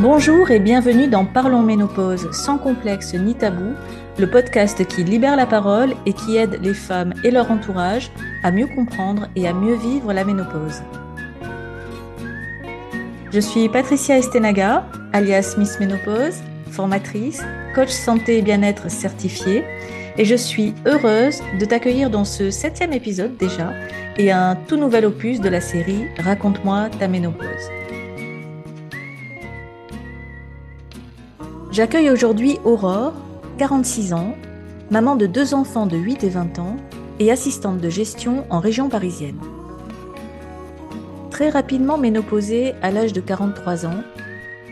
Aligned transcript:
Bonjour 0.00 0.50
et 0.50 0.60
bienvenue 0.60 1.08
dans 1.08 1.26
Parlons 1.26 1.62
Ménopause, 1.62 2.30
sans 2.32 2.56
complexe 2.56 3.12
ni 3.12 3.34
tabou, 3.34 3.74
le 4.16 4.30
podcast 4.30 4.82
qui 4.86 5.04
libère 5.04 5.36
la 5.36 5.44
parole 5.44 5.92
et 6.06 6.14
qui 6.14 6.38
aide 6.38 6.58
les 6.62 6.72
femmes 6.72 7.12
et 7.22 7.30
leur 7.30 7.50
entourage 7.50 8.10
à 8.42 8.50
mieux 8.50 8.66
comprendre 8.66 9.28
et 9.36 9.46
à 9.46 9.52
mieux 9.52 9.74
vivre 9.74 10.14
la 10.14 10.24
ménopause. 10.24 10.82
Je 13.30 13.40
suis 13.40 13.68
Patricia 13.68 14.16
Estenaga, 14.16 14.86
alias 15.12 15.56
Miss 15.58 15.78
Ménopause, 15.78 16.38
formatrice, 16.70 17.42
coach 17.74 17.90
santé 17.90 18.38
et 18.38 18.42
bien-être 18.42 18.90
certifiée, 18.90 19.64
et 20.16 20.24
je 20.24 20.34
suis 20.34 20.72
heureuse 20.86 21.42
de 21.60 21.66
t'accueillir 21.66 22.08
dans 22.08 22.24
ce 22.24 22.50
septième 22.50 22.94
épisode 22.94 23.36
déjà 23.36 23.74
et 24.16 24.32
un 24.32 24.56
tout 24.66 24.78
nouvel 24.78 25.04
opus 25.04 25.42
de 25.42 25.50
la 25.50 25.60
série 25.60 26.06
Raconte-moi 26.18 26.88
ta 26.98 27.06
ménopause. 27.06 27.79
J'accueille 31.72 32.10
aujourd'hui 32.10 32.58
Aurore, 32.64 33.12
46 33.58 34.12
ans, 34.12 34.34
maman 34.90 35.14
de 35.14 35.26
deux 35.26 35.54
enfants 35.54 35.86
de 35.86 35.96
8 35.96 36.24
et 36.24 36.28
20 36.28 36.58
ans 36.58 36.76
et 37.20 37.30
assistante 37.30 37.78
de 37.78 37.88
gestion 37.88 38.44
en 38.50 38.58
région 38.58 38.88
parisienne. 38.88 39.38
Très 41.30 41.48
rapidement 41.48 41.96
ménopausée 41.96 42.74
à 42.82 42.90
l'âge 42.90 43.12
de 43.12 43.20
43 43.20 43.86
ans, 43.86 44.02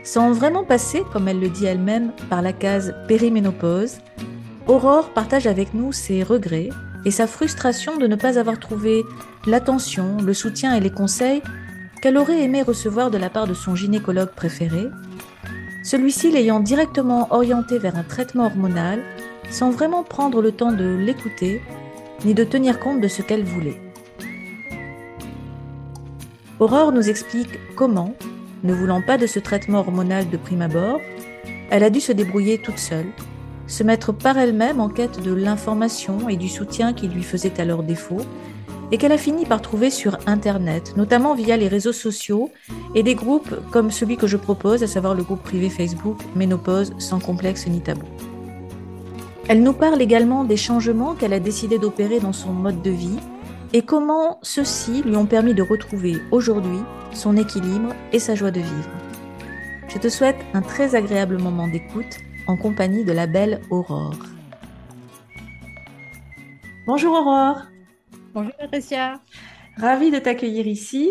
sans 0.02 0.32
vraiment 0.32 0.64
passer, 0.64 1.04
comme 1.12 1.28
elle 1.28 1.38
le 1.38 1.50
dit 1.50 1.66
elle-même, 1.66 2.10
par 2.28 2.42
la 2.42 2.52
case 2.52 2.92
périménopause, 3.06 3.98
Aurore 4.66 5.10
partage 5.10 5.46
avec 5.46 5.74
nous 5.74 5.92
ses 5.92 6.24
regrets 6.24 6.70
et 7.04 7.12
sa 7.12 7.28
frustration 7.28 7.96
de 7.96 8.08
ne 8.08 8.16
pas 8.16 8.40
avoir 8.40 8.58
trouvé 8.58 9.04
l'attention, 9.46 10.16
le 10.20 10.34
soutien 10.34 10.74
et 10.74 10.80
les 10.80 10.90
conseils 10.90 11.42
qu'elle 12.02 12.18
aurait 12.18 12.42
aimé 12.42 12.62
recevoir 12.62 13.12
de 13.12 13.18
la 13.18 13.30
part 13.30 13.46
de 13.46 13.54
son 13.54 13.76
gynécologue 13.76 14.30
préféré, 14.34 14.88
celui-ci 15.88 16.30
l'ayant 16.30 16.60
directement 16.60 17.28
orienté 17.30 17.78
vers 17.78 17.96
un 17.96 18.02
traitement 18.02 18.44
hormonal 18.44 19.02
sans 19.48 19.70
vraiment 19.70 20.02
prendre 20.02 20.42
le 20.42 20.52
temps 20.52 20.70
de 20.70 20.84
l'écouter 20.84 21.62
ni 22.26 22.34
de 22.34 22.44
tenir 22.44 22.78
compte 22.78 23.00
de 23.00 23.08
ce 23.08 23.22
qu'elle 23.22 23.42
voulait. 23.42 23.80
Aurore 26.60 26.92
nous 26.92 27.08
explique 27.08 27.58
comment, 27.74 28.14
ne 28.64 28.74
voulant 28.74 29.00
pas 29.00 29.16
de 29.16 29.26
ce 29.26 29.38
traitement 29.38 29.78
hormonal 29.78 30.28
de 30.28 30.36
prime 30.36 30.60
abord, 30.60 31.00
elle 31.70 31.84
a 31.84 31.88
dû 31.88 32.00
se 32.00 32.12
débrouiller 32.12 32.58
toute 32.58 32.78
seule, 32.78 33.08
se 33.66 33.82
mettre 33.82 34.12
par 34.12 34.36
elle-même 34.36 34.80
en 34.80 34.90
quête 34.90 35.22
de 35.22 35.32
l'information 35.32 36.28
et 36.28 36.36
du 36.36 36.50
soutien 36.50 36.92
qui 36.92 37.08
lui 37.08 37.22
faisaient 37.22 37.62
alors 37.62 37.82
défaut, 37.82 38.20
et 38.90 38.98
qu'elle 38.98 39.12
a 39.12 39.18
fini 39.18 39.44
par 39.44 39.62
trouver 39.62 39.90
sur 39.90 40.18
Internet, 40.26 40.94
notamment 40.96 41.34
via 41.34 41.56
les 41.56 41.68
réseaux 41.68 41.92
sociaux 41.92 42.50
et 42.94 43.02
des 43.02 43.14
groupes 43.14 43.54
comme 43.70 43.90
celui 43.90 44.16
que 44.16 44.26
je 44.26 44.36
propose, 44.36 44.82
à 44.82 44.86
savoir 44.86 45.14
le 45.14 45.22
groupe 45.22 45.42
privé 45.42 45.70
Facebook 45.70 46.18
Ménopause 46.34 46.92
sans 46.98 47.18
complexe 47.18 47.66
ni 47.66 47.80
tabou. 47.80 48.06
Elle 49.48 49.62
nous 49.62 49.72
parle 49.72 50.02
également 50.02 50.44
des 50.44 50.56
changements 50.56 51.14
qu'elle 51.14 51.32
a 51.32 51.40
décidé 51.40 51.78
d'opérer 51.78 52.20
dans 52.20 52.32
son 52.32 52.52
mode 52.52 52.82
de 52.82 52.90
vie 52.90 53.18
et 53.72 53.82
comment 53.82 54.38
ceux-ci 54.42 55.02
lui 55.02 55.16
ont 55.16 55.26
permis 55.26 55.54
de 55.54 55.62
retrouver 55.62 56.16
aujourd'hui 56.30 56.78
son 57.12 57.36
équilibre 57.36 57.94
et 58.12 58.18
sa 58.18 58.34
joie 58.34 58.50
de 58.50 58.60
vivre. 58.60 58.90
Je 59.88 59.98
te 59.98 60.08
souhaite 60.08 60.36
un 60.52 60.60
très 60.60 60.94
agréable 60.94 61.38
moment 61.38 61.66
d'écoute 61.66 62.18
en 62.46 62.56
compagnie 62.56 63.04
de 63.04 63.12
la 63.12 63.26
belle 63.26 63.60
Aurore. 63.70 64.18
Bonjour 66.86 67.12
Aurore. 67.12 67.62
Bonjour 68.34 68.52
Patricia. 68.58 69.22
Ravie 69.76 70.10
de 70.10 70.18
t'accueillir 70.18 70.66
ici. 70.66 71.10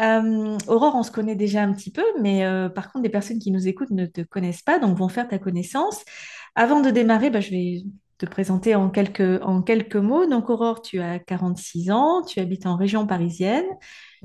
Euh, 0.00 0.56
Aurore, 0.68 0.94
on 0.94 1.02
se 1.02 1.10
connaît 1.10 1.36
déjà 1.36 1.62
un 1.62 1.72
petit 1.72 1.90
peu, 1.90 2.04
mais 2.20 2.44
euh, 2.44 2.68
par 2.68 2.90
contre, 2.90 3.02
des 3.02 3.10
personnes 3.10 3.38
qui 3.38 3.50
nous 3.50 3.68
écoutent 3.68 3.90
ne 3.90 4.06
te 4.06 4.22
connaissent 4.22 4.62
pas, 4.62 4.78
donc 4.78 4.96
vont 4.96 5.08
faire 5.08 5.28
ta 5.28 5.38
connaissance. 5.38 6.02
Avant 6.54 6.80
de 6.80 6.90
démarrer, 6.90 7.30
bah, 7.30 7.40
je 7.40 7.50
vais 7.50 7.82
te 8.18 8.24
présenter 8.24 8.74
en 8.74 8.88
quelques, 8.88 9.42
en 9.42 9.60
quelques 9.60 9.96
mots. 9.96 10.26
Donc, 10.26 10.48
Aurore, 10.48 10.80
tu 10.80 11.00
as 11.00 11.18
46 11.18 11.90
ans, 11.90 12.22
tu 12.22 12.40
habites 12.40 12.66
en 12.66 12.76
région 12.76 13.06
parisienne, 13.06 13.66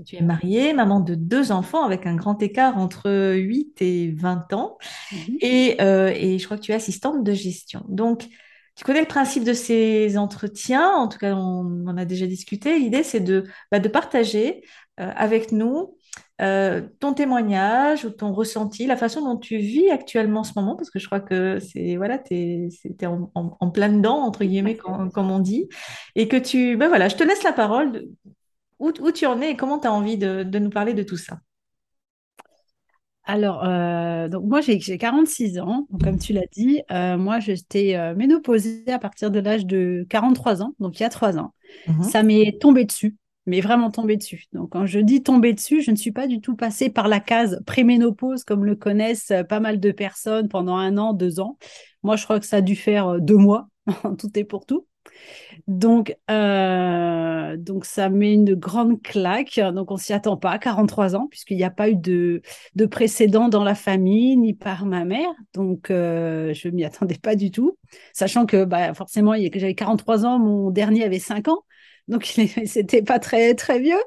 tu 0.05 0.15
es 0.15 0.21
mariée, 0.21 0.73
maman 0.73 1.01
de 1.01 1.15
deux 1.15 1.51
enfants 1.51 1.83
avec 1.83 2.05
un 2.05 2.15
grand 2.15 2.41
écart 2.41 2.77
entre 2.77 3.33
8 3.35 3.81
et 3.81 4.11
20 4.11 4.53
ans, 4.53 4.77
mhm. 5.11 5.37
et, 5.41 5.81
euh, 5.81 6.13
et 6.15 6.39
je 6.39 6.45
crois 6.45 6.57
que 6.57 6.63
tu 6.63 6.71
es 6.71 6.75
assistante 6.75 7.23
de 7.23 7.33
gestion. 7.33 7.83
Donc, 7.89 8.27
tu 8.75 8.83
connais 8.83 9.01
le 9.01 9.07
principe 9.07 9.43
de 9.43 9.53
ces 9.53 10.17
entretiens, 10.17 10.89
en 10.89 11.07
tout 11.07 11.17
cas 11.17 11.35
on 11.35 11.87
en 11.87 11.97
a 11.97 12.05
déjà 12.05 12.25
discuté. 12.25 12.79
L'idée 12.79 13.03
c'est 13.03 13.19
de, 13.19 13.45
bah, 13.71 13.79
de 13.79 13.87
partager 13.89 14.63
euh, 14.99 15.11
avec 15.15 15.51
nous 15.51 15.97
euh, 16.41 16.81
ton 16.99 17.13
témoignage 17.13 18.03
ou 18.03 18.09
ton 18.09 18.33
ressenti, 18.33 18.87
la 18.87 18.97
façon 18.97 19.21
dont 19.21 19.37
tu 19.37 19.57
vis 19.57 19.89
actuellement 19.91 20.39
en 20.41 20.43
ce 20.43 20.53
moment, 20.55 20.75
parce 20.75 20.89
que 20.89 20.99
je 20.99 21.05
crois 21.05 21.19
que 21.19 21.59
c'est 21.59 21.97
voilà, 21.97 22.19
es, 22.31 22.69
en, 23.05 23.31
en, 23.35 23.69
plein 23.69 23.89
dedans 23.89 24.17
entre 24.17 24.43
guillemets 24.43 24.75
comme, 24.75 25.31
on 25.31 25.39
dit, 25.39 25.69
et 26.15 26.27
que 26.27 26.37
tu, 26.37 26.77
ben 26.77 26.87
voilà, 26.87 27.09
je 27.09 27.15
te 27.15 27.23
laisse 27.23 27.43
la 27.43 27.53
parole. 27.53 28.07
où, 28.79 28.91
où, 29.01 29.11
tu 29.11 29.25
en 29.27 29.39
es 29.41 29.51
et 29.51 29.55
comment 29.55 29.79
tu 29.79 29.87
as 29.87 29.93
envie 29.93 30.17
de, 30.17 30.43
de 30.43 30.59
nous 30.59 30.71
parler 30.71 30.93
de 30.93 31.03
tout 31.03 31.17
ça. 31.17 31.37
Alors, 33.31 33.63
euh, 33.63 34.27
donc 34.27 34.43
moi, 34.43 34.59
j'ai 34.59 34.77
46 34.77 35.57
ans. 35.59 35.87
comme 36.03 36.19
tu 36.19 36.33
l'as 36.33 36.45
dit, 36.51 36.81
euh, 36.91 37.17
moi, 37.17 37.39
j'étais 37.39 37.95
euh, 37.95 38.13
ménopausée 38.13 38.83
à 38.91 38.99
partir 38.99 39.31
de 39.31 39.39
l'âge 39.39 39.65
de 39.65 40.05
43 40.09 40.61
ans, 40.61 40.73
donc 40.81 40.99
il 40.99 41.03
y 41.03 41.05
a 41.05 41.09
trois 41.09 41.37
ans. 41.37 41.53
Mhm. 41.87 42.03
Ça 42.03 42.23
m'est 42.23 42.59
tombé 42.59 42.83
dessus, 42.83 43.15
mais 43.45 43.61
vraiment 43.61 43.89
tombé 43.89 44.17
dessus. 44.17 44.47
Donc, 44.51 44.71
quand 44.71 44.85
je 44.85 44.99
dis 44.99 45.23
tombé 45.23 45.53
dessus, 45.53 45.81
je 45.81 45.91
ne 45.91 45.95
suis 45.95 46.11
pas 46.11 46.27
du 46.27 46.41
tout 46.41 46.57
passée 46.57 46.89
par 46.89 47.07
la 47.07 47.21
case 47.21 47.61
préménopause, 47.65 48.43
comme 48.43 48.65
le 48.65 48.75
connaissent 48.75 49.31
pas 49.47 49.61
mal 49.61 49.79
de 49.79 49.91
personnes 49.91 50.49
pendant 50.49 50.75
un 50.75 50.97
an, 50.97 51.13
deux 51.13 51.39
ans. 51.39 51.57
Moi, 52.03 52.17
je 52.17 52.25
crois 52.25 52.37
que 52.37 52.45
ça 52.45 52.57
a 52.57 52.61
dû 52.61 52.75
faire 52.75 53.21
deux 53.21 53.37
mois, 53.37 53.69
tout 54.19 54.37
est 54.37 54.43
pour 54.43 54.65
tout. 54.65 54.87
Donc, 55.67 56.15
euh, 56.29 57.57
donc 57.57 57.85
ça 57.85 58.09
met 58.09 58.33
une 58.33 58.55
grande 58.55 59.01
claque. 59.01 59.59
Donc, 59.59 59.91
on 59.91 59.97
s'y 59.97 60.13
attend 60.13 60.37
pas, 60.37 60.57
43 60.57 61.15
ans, 61.15 61.27
puisqu'il 61.29 61.57
n'y 61.57 61.63
a 61.63 61.69
pas 61.69 61.89
eu 61.89 61.95
de, 61.95 62.41
de 62.75 62.85
précédent 62.85 63.49
dans 63.49 63.63
la 63.63 63.75
famille, 63.75 64.37
ni 64.37 64.53
par 64.53 64.85
ma 64.85 65.05
mère. 65.05 65.29
Donc, 65.53 65.91
euh, 65.91 66.53
je 66.53 66.69
m'y 66.69 66.83
attendais 66.83 67.17
pas 67.17 67.35
du 67.35 67.51
tout. 67.51 67.77
Sachant 68.13 68.45
que 68.45 68.65
bah, 68.65 68.93
forcément, 68.93 69.33
j'avais 69.35 69.75
43 69.75 70.25
ans, 70.25 70.39
mon 70.39 70.71
dernier 70.71 71.03
avait 71.03 71.19
5 71.19 71.47
ans. 71.47 71.63
Donc, 72.07 72.25
c'était 72.65 73.03
pas 73.03 73.19
très, 73.19 73.53
très 73.55 73.79
vieux. 73.79 74.01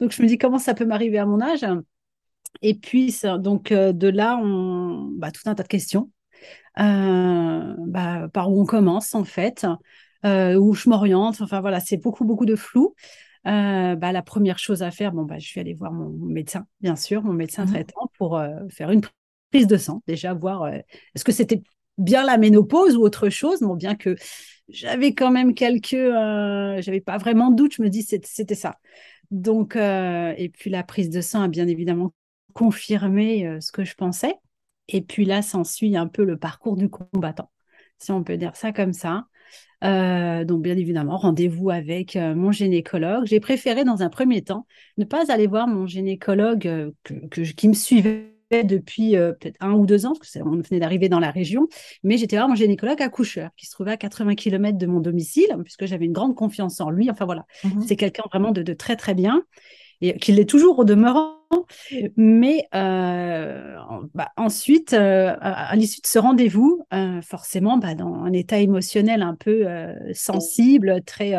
Donc, 0.00 0.12
je 0.12 0.22
me 0.22 0.26
dis, 0.28 0.38
comment 0.38 0.58
ça 0.58 0.74
peut 0.74 0.84
m'arriver 0.84 1.18
à 1.18 1.26
mon 1.26 1.40
âge? 1.40 1.66
Et 2.62 2.74
puis, 2.74 3.14
donc, 3.38 3.72
euh, 3.72 3.92
de 3.92 4.08
là, 4.08 4.38
on, 4.42 5.10
bah, 5.16 5.30
tout 5.30 5.42
un 5.46 5.54
tas 5.54 5.62
de 5.62 5.68
questions. 5.68 6.10
Euh, 6.78 7.74
bah, 7.78 8.28
par 8.32 8.50
où 8.50 8.60
on 8.60 8.66
commence, 8.66 9.14
en 9.14 9.24
fait 9.24 9.66
euh, 10.24 10.54
où 10.54 10.74
je 10.74 10.88
m'oriente. 10.88 11.40
Enfin 11.40 11.60
voilà, 11.60 11.80
c'est 11.80 11.96
beaucoup, 11.96 12.24
beaucoup 12.24 12.46
de 12.46 12.56
flou. 12.56 12.94
Euh, 13.46 13.96
bah, 13.96 14.12
la 14.12 14.22
première 14.22 14.58
chose 14.58 14.82
à 14.82 14.90
faire, 14.90 15.12
bon, 15.12 15.24
bah, 15.24 15.38
je 15.38 15.54
vais 15.54 15.62
aller 15.62 15.74
voir 15.74 15.92
mon 15.92 16.10
médecin, 16.10 16.66
bien 16.80 16.96
sûr, 16.96 17.22
mon 17.22 17.32
médecin 17.32 17.64
mmh 17.64 17.70
traitant, 17.70 18.10
pour 18.18 18.36
euh, 18.36 18.50
faire 18.68 18.90
une 18.90 19.00
prise 19.50 19.66
de 19.66 19.76
sang, 19.78 20.02
déjà 20.06 20.34
voir 20.34 20.64
euh, 20.64 20.78
est-ce 21.14 21.24
que 21.24 21.32
c'était 21.32 21.62
bien 21.96 22.24
la 22.24 22.36
ménopause 22.36 22.96
ou 22.96 23.02
autre 23.02 23.30
chose? 23.30 23.60
Bon, 23.60 23.76
bien 23.76 23.94
que 23.94 24.14
j'avais 24.68 25.14
quand 25.14 25.30
même 25.30 25.54
quelques, 25.54 25.90
j'avais 25.90 27.00
pas 27.00 27.16
vraiment 27.16 27.50
de 27.50 27.56
doute, 27.56 27.74
je 27.74 27.82
me 27.82 27.88
dis 27.88 28.02
c'était 28.02 28.54
ça. 28.54 28.76
Donc, 29.30 29.74
et 29.74 30.50
puis 30.52 30.70
la 30.70 30.82
prise 30.82 31.10
de 31.10 31.20
sang 31.20 31.42
a 31.42 31.48
bien 31.48 31.66
évidemment 31.66 32.12
confirmé 32.52 33.58
ce 33.60 33.72
que 33.72 33.84
je 33.84 33.94
pensais. 33.94 34.34
Et 34.88 35.02
puis 35.02 35.24
là, 35.24 35.42
s'ensuit 35.42 35.96
un 35.96 36.06
peu 36.06 36.24
le 36.24 36.36
parcours 36.36 36.76
du 36.76 36.88
combattant, 36.88 37.50
si 37.98 38.12
on 38.12 38.22
peut 38.22 38.36
dire 38.36 38.54
ça 38.54 38.72
comme 38.72 38.92
ça. 38.92 39.26
Euh, 39.84 40.44
donc, 40.44 40.62
bien 40.62 40.76
évidemment, 40.76 41.16
rendez-vous 41.16 41.70
avec 41.70 42.16
euh, 42.16 42.34
mon 42.34 42.52
gynécologue. 42.52 43.26
J'ai 43.26 43.40
préféré, 43.40 43.84
dans 43.84 44.02
un 44.02 44.08
premier 44.08 44.42
temps, 44.42 44.66
ne 44.98 45.04
pas 45.04 45.32
aller 45.32 45.46
voir 45.46 45.66
mon 45.66 45.86
gynécologue 45.86 46.66
euh, 46.66 46.90
qui 47.56 47.68
me 47.68 47.74
suivait 47.74 48.34
depuis 48.64 49.12
peut-être 49.12 49.56
un 49.60 49.74
ou 49.74 49.86
deux 49.86 50.06
ans, 50.06 50.12
parce 50.12 50.32
qu'on 50.32 50.60
venait 50.60 50.80
d'arriver 50.80 51.08
dans 51.08 51.20
la 51.20 51.30
région, 51.30 51.68
mais 52.02 52.16
j'étais 52.16 52.34
voir 52.34 52.48
mon 52.48 52.56
gynécologue 52.56 53.00
accoucheur, 53.00 53.50
qui 53.56 53.66
se 53.66 53.70
trouvait 53.70 53.92
à 53.92 53.96
80 53.96 54.34
km 54.34 54.76
de 54.76 54.86
mon 54.86 54.98
domicile, 54.98 55.56
puisque 55.62 55.86
j'avais 55.86 56.06
une 56.06 56.12
grande 56.12 56.34
confiance 56.34 56.80
en 56.80 56.90
lui. 56.90 57.08
Enfin 57.12 57.26
voilà, 57.26 57.46
mmh 57.62 57.82
c'est 57.86 57.94
quelqu'un 57.94 58.24
vraiment 58.28 58.50
de, 58.50 58.62
de, 58.62 58.72
très 58.72 58.96
très 58.96 59.14
bien 59.14 59.44
et 60.00 60.16
qu'il 60.18 60.36
l'est 60.36 60.48
toujours 60.48 60.78
au 60.78 60.84
demeurant. 60.84 61.36
Mais 62.16 62.68
euh, 62.74 63.76
bah, 64.14 64.30
ensuite, 64.36 64.92
euh, 64.92 65.34
à, 65.40 65.74
l'issue 65.76 66.00
de 66.00 66.06
ce 66.06 66.18
rendez-vous, 66.18 66.84
euh, 66.94 67.20
forcément, 67.22 67.76
bah, 67.78 67.94
dans 67.94 68.14
un 68.14 68.32
état 68.32 68.58
émotionnel 68.58 69.22
un 69.22 69.34
peu 69.34 69.66
sensible, 70.14 71.02
très 71.04 71.34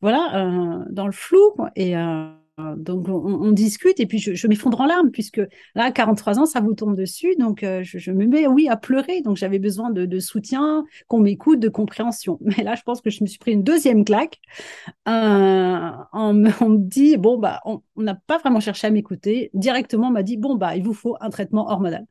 voilà, 0.00 0.84
dans 0.90 1.06
le 1.06 1.12
flou, 1.12 1.54
donc 2.76 3.08
on, 3.08 3.52
discute 3.52 4.00
et 4.00 4.06
puis 4.06 4.18
je, 4.18 4.46
m'effondre 4.48 4.80
en 4.80 4.86
larmes 4.86 5.10
puisque 5.10 5.40
là, 5.74 5.92
43 5.92 6.40
ans, 6.40 6.46
ça 6.46 6.60
vous 6.60 6.74
tombe 6.74 6.96
dessus. 6.96 7.34
Donc 7.38 7.62
euh, 7.62 7.82
je, 7.84 8.10
me 8.10 8.26
mets, 8.26 8.46
oui, 8.46 8.68
à 8.68 8.76
pleurer. 8.76 9.22
Donc 9.22 9.36
j'avais 9.36 9.58
besoin 9.58 9.90
de, 9.90 10.18
soutien, 10.18 10.84
qu'on 11.06 11.20
m'écoute, 11.20 11.60
de 11.60 11.68
compréhension. 11.68 12.38
Mais 12.58 12.64
là, 12.64 12.74
je 12.74 12.82
pense 12.82 13.00
que 13.00 13.10
je 13.10 13.22
me 13.22 13.28
suis 13.28 13.38
pris 13.38 13.52
une 13.52 13.62
deuxième 13.62 14.04
claque. 14.04 14.40
Euh, 15.06 15.90
on, 16.12 16.32
me 16.34 16.78
dit, 16.78 17.16
bon, 17.16 17.38
bah, 17.38 17.60
on 17.64 17.80
n'a 17.96 18.14
pas 18.14 18.38
vraiment 18.38 18.60
cherché 18.60 18.86
à 18.86 18.90
m'écouter. 18.90 19.50
Directement, 19.54 20.08
on 20.08 20.12
m'a 20.12 20.22
dit, 20.22 20.36
bon, 20.36 20.56
bah, 20.56 20.76
il 20.76 20.82
vous 20.82 20.94
faut 20.94 21.16
un 21.20 21.30
traitement 21.30 21.68
hormonal. 21.70 22.06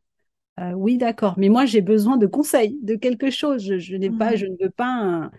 oui, 0.75 0.97
d'accord, 0.97 1.35
mais 1.37 1.49
moi 1.49 1.65
j'ai 1.65 1.81
besoin 1.81 2.17
de 2.17 2.25
conseils, 2.25 2.79
de 2.81 2.95
quelque 2.95 3.29
chose. 3.29 3.77
Je, 3.77 3.95
n'ai 3.95 4.09
pas, 4.09 4.31
mmh. 4.31 4.37
je 4.37 4.45
ne 4.45 4.55
veux 4.61 4.71
pas 4.71 5.29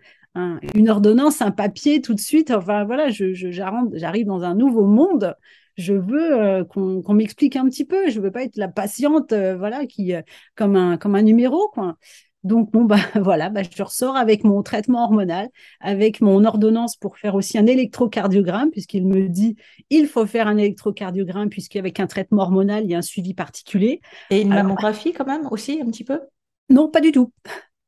une 0.75 0.89
ordonnance, 0.89 1.43
un 1.43 1.51
papier 1.51 2.01
tout 2.01 2.15
de 2.15 2.21
suite. 2.21 2.51
Enfin 2.51 2.85
voilà, 2.85 3.11
je, 3.11 3.33
j'arrive 3.35 4.27
dans 4.27 4.43
un 4.43 4.55
nouveau 4.55 4.87
monde. 4.87 5.35
Je 5.77 5.95
veux 5.95 6.65
qu'on, 6.65 7.15
m'explique 7.15 7.55
un 7.57 7.67
petit 7.69 7.85
peu. 7.85 8.11
Je 8.11 8.21
veux 8.21 8.33
pas 8.33 8.43
être 8.43 8.57
la 8.57 8.69
patiente, 8.69 9.33
voilà, 9.33 9.87
qui 9.87 10.13
comme 10.57 10.77
un 10.77 10.97
comme 10.97 11.15
un 11.15 11.23
numéro 11.23 11.69
quoi. 11.69 11.97
Donc, 12.45 12.71
bon, 12.71 12.85
bah, 12.85 12.97
voilà, 13.21 13.51
bah, 13.51 13.63
je 13.63 13.83
ressors 13.83 14.17
avec 14.17 14.45
mon 14.45 14.63
traitement 14.63 15.05
hormonal, 15.05 15.49
avec 15.81 16.21
mon 16.21 16.45
ordonnance 16.45 16.97
pour 16.97 17.19
faire 17.19 17.35
aussi 17.35 17.59
un 17.59 17.67
électrocardiogramme, 17.67 18.71
puisqu'il 18.71 19.07
me 19.07 19.29
dit 19.29 19.57
il 19.91 20.07
faut 20.07 20.27
faire 20.27 20.47
un 20.47 20.57
électrocardiogramme, 20.57 21.51
puisqu'avec 21.51 22.01
un 22.01 22.07
traitement 22.07 22.43
hormonal, 22.43 22.85
il 22.85 22.91
y 22.91 22.95
a 22.95 22.99
un 22.99 23.03
suivi 23.03 23.35
particulier. 23.35 24.01
Et 24.31 24.43
une 24.43 24.51
mammographie 24.51 25.13
quand 25.13 25.27
même 25.27 25.47
aussi, 25.51 25.81
un 25.83 25.87
petit 25.87 26.05
peu? 26.05 26.21
Non, 26.71 26.89
pas 26.89 27.01
du 27.01 27.13
tout. 27.13 27.33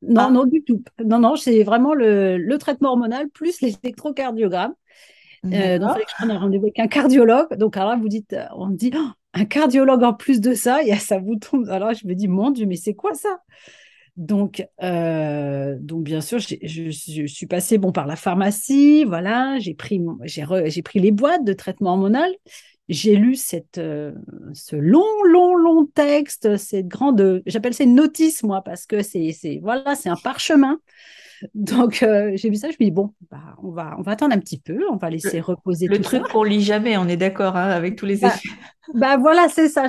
Non, 0.03 0.23
ah. 0.29 0.31
non, 0.31 0.45
du 0.45 0.63
tout. 0.63 0.83
Non, 1.05 1.19
non, 1.19 1.37
c'est 1.37 1.63
vraiment 1.63 1.95
le, 1.95 2.57
traitement 2.59 2.91
hormonal 2.91 3.29
plus 3.29 3.61
l'électrocardiogramme. 3.61 4.75
Euh, 5.47 5.79
donc, 5.79 5.97
prenne 6.17 6.31
un 6.31 6.39
rendez-vous 6.39 6.67
avec 6.67 6.79
un 6.79 6.87
cardiologue. 6.87 7.55
Donc, 7.57 7.77
alors 7.77 7.91
là, 7.91 7.97
vous 7.97 8.09
dites, 8.09 8.37
on 8.57 8.67
me 8.67 8.77
dit, 8.77 8.91
oh, 8.95 9.09
un 9.35 9.45
cardiologue 9.45 10.03
en 10.03 10.13
plus 10.13 10.41
de 10.41 10.55
ça, 10.55 10.83
et 10.83 10.95
ça 10.97 11.19
vous 11.19 11.37
tombe. 11.37 11.69
Alors, 11.71 11.95
je 11.95 12.07
me 12.07 12.15
dis, 12.15 12.29
mon 12.29 12.51
Dieu, 12.51 12.67
mais 12.67 12.77
c'est 12.77 12.95
quoi 12.95 13.15
ça? 13.15 13.41
Donc, 14.17 14.67
euh, 14.83 15.77
donc 15.81 16.03
bien 16.03 16.21
sûr, 16.21 16.39
je, 16.39 17.27
suis 17.27 17.47
passée 17.47 17.79
bon, 17.79 17.93
par 17.93 18.07
la 18.07 18.17
pharmacie, 18.17 19.05
voilà, 19.05 19.59
j'ai 19.61 19.73
pris, 19.73 20.01
j'ai, 20.25 20.83
pris 20.83 20.99
les 20.99 21.11
boîtes 21.11 21.45
de 21.45 21.53
traitement 21.53 21.93
hormonal, 21.93 22.31
j'ai 22.91 23.15
lu 23.15 23.37
cette, 23.37 23.79
euh, 23.79 24.13
ce 24.53 24.75
long, 24.75 25.07
long, 25.25 25.55
long 25.55 25.87
texte, 25.87 26.57
cette 26.57 26.89
grande, 26.89 27.41
j'appelle 27.47 27.73
ça 27.73 27.85
une 27.85 27.95
notice, 27.95 28.43
moi, 28.43 28.63
parce 28.63 28.85
que 28.85 29.03
c'est, 29.03 29.31
c'est 29.33 29.61
voilà, 29.63 29.95
c'est 29.95 30.09
un 30.09 30.17
parchemin. 30.17 30.79
Donc, 31.55 32.03
euh, 32.03 32.33
j'ai 32.35 32.51
vu 32.51 32.57
ça, 32.57 32.69
je 32.69 32.77
me 32.81 32.85
dis, 32.85 32.91
bon, 32.91 33.15
bah, 33.31 33.57
on, 33.63 33.71
va, 33.71 33.95
on 33.97 34.03
va 34.03 34.13
attendre 34.13 34.35
un 34.35 34.41
petit 34.41 34.59
peu, 34.59 34.85
on 34.91 34.97
va 34.97 35.09
laisser 35.09 35.41
reposer 35.41 35.87
le 35.87 36.01
truc 36.01 36.25
qu'on 36.25 36.43
lit 36.43 36.63
jamais, 36.63 36.97
on 36.99 37.07
est 37.07 37.17
d'accord, 37.17 37.57
hein, 37.57 37.71
avec 37.71 37.97
tous 37.97 38.07
les 38.07 38.19
bah, 38.19 38.29
effets. 38.29 38.49
Bah, 38.93 39.17
voilà, 39.17 39.49
c'est 39.49 39.69
ça. 39.69 39.87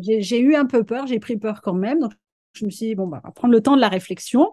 j'ai, 0.00 0.22
j'ai 0.22 0.40
eu 0.40 0.56
un 0.56 0.64
peu 0.64 0.82
peur, 0.82 1.06
j'ai 1.06 1.20
pris 1.20 1.36
peur 1.36 1.60
quand 1.60 1.74
même. 1.74 2.00
Donc, 2.00 2.12
je 2.54 2.64
me 2.64 2.70
suis 2.70 2.86
dit, 2.86 2.94
bon, 2.94 3.06
bah, 3.06 3.22
prendre 3.34 3.52
le 3.52 3.60
temps 3.60 3.76
de 3.76 3.80
la 3.80 3.88
réflexion. 3.88 4.50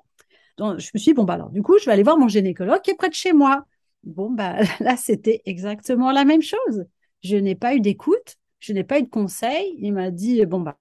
Donc, 0.57 0.79
je 0.79 0.91
me 0.93 0.99
suis 0.99 1.11
dit, 1.11 1.13
bon, 1.13 1.23
bah, 1.23 1.35
alors, 1.35 1.51
du 1.51 1.63
coup, 1.63 1.79
je 1.79 1.85
vais 1.85 1.93
aller 1.93 2.03
voir 2.03 2.17
mon 2.17 2.27
gynécologue 2.27 2.81
qui 2.81 2.91
est 2.91 2.95
près 2.95 3.09
de 3.09 3.15
chez 3.15 3.31
moi. 3.31 3.65
Bon, 4.03 4.29
bah, 4.29 4.57
là, 4.81 4.97
c'était 4.97 5.41
exactement 5.45 6.11
la 6.11 6.25
même 6.25 6.41
chose. 6.41 6.85
Je 7.23 7.37
n'ai 7.37 7.55
pas 7.55 7.75
eu 7.75 7.79
d'écoute, 7.79 8.37
je 8.59 8.73
n'ai 8.73 8.83
pas 8.83 8.99
eu 8.99 9.03
de 9.03 9.09
conseil. 9.09 9.75
Il 9.79 9.93
m'a 9.93 10.11
dit, 10.11 10.45
bon, 10.45 10.61
bah, 10.61 10.77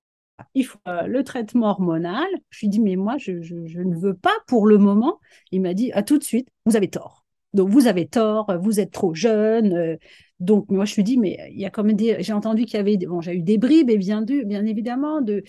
il 0.54 0.64
faut 0.64 0.78
euh, 0.88 1.06
le 1.06 1.24
traitement 1.24 1.70
hormonal. 1.70 2.26
Je 2.50 2.60
lui 2.60 2.66
ai 2.66 2.70
dit, 2.70 2.80
mais 2.80 2.96
moi, 2.96 3.16
je, 3.18 3.32
ne 3.32 3.96
veux 3.96 4.14
pas 4.14 4.34
pour 4.46 4.66
le 4.66 4.78
moment. 4.78 5.20
Il 5.52 5.62
m'a 5.62 5.74
dit, 5.74 5.92
à 5.92 6.02
tout 6.02 6.18
de 6.18 6.24
suite, 6.24 6.48
vous 6.66 6.76
avez 6.76 6.88
tort. 6.88 7.24
Donc, 7.52 7.68
vous 7.68 7.86
avez 7.86 8.06
tort, 8.06 8.52
vous 8.62 8.80
êtes 8.80 8.92
trop 8.92 9.14
jeune. 9.14 9.72
Euh. 9.74 9.96
donc, 10.38 10.70
moi, 10.70 10.84
je 10.84 10.94
lui 10.94 11.00
ai 11.00 11.04
dit, 11.04 11.18
mais 11.18 11.38
il 11.50 11.60
y 11.60 11.64
a 11.64 11.70
quand 11.70 11.84
même 11.84 11.96
des. 11.96 12.22
J'ai 12.22 12.32
entendu 12.32 12.64
qu'il 12.64 12.76
y 12.76 12.80
avait. 12.80 12.96
Bon, 12.98 13.20
j'ai 13.20 13.34
eu 13.34 13.42
des 13.42 13.58
bribes, 13.58 13.90
et 13.90 13.98
bien, 13.98 14.22
bien 14.22 14.66
évidemment, 14.66 15.20
de, 15.20 15.42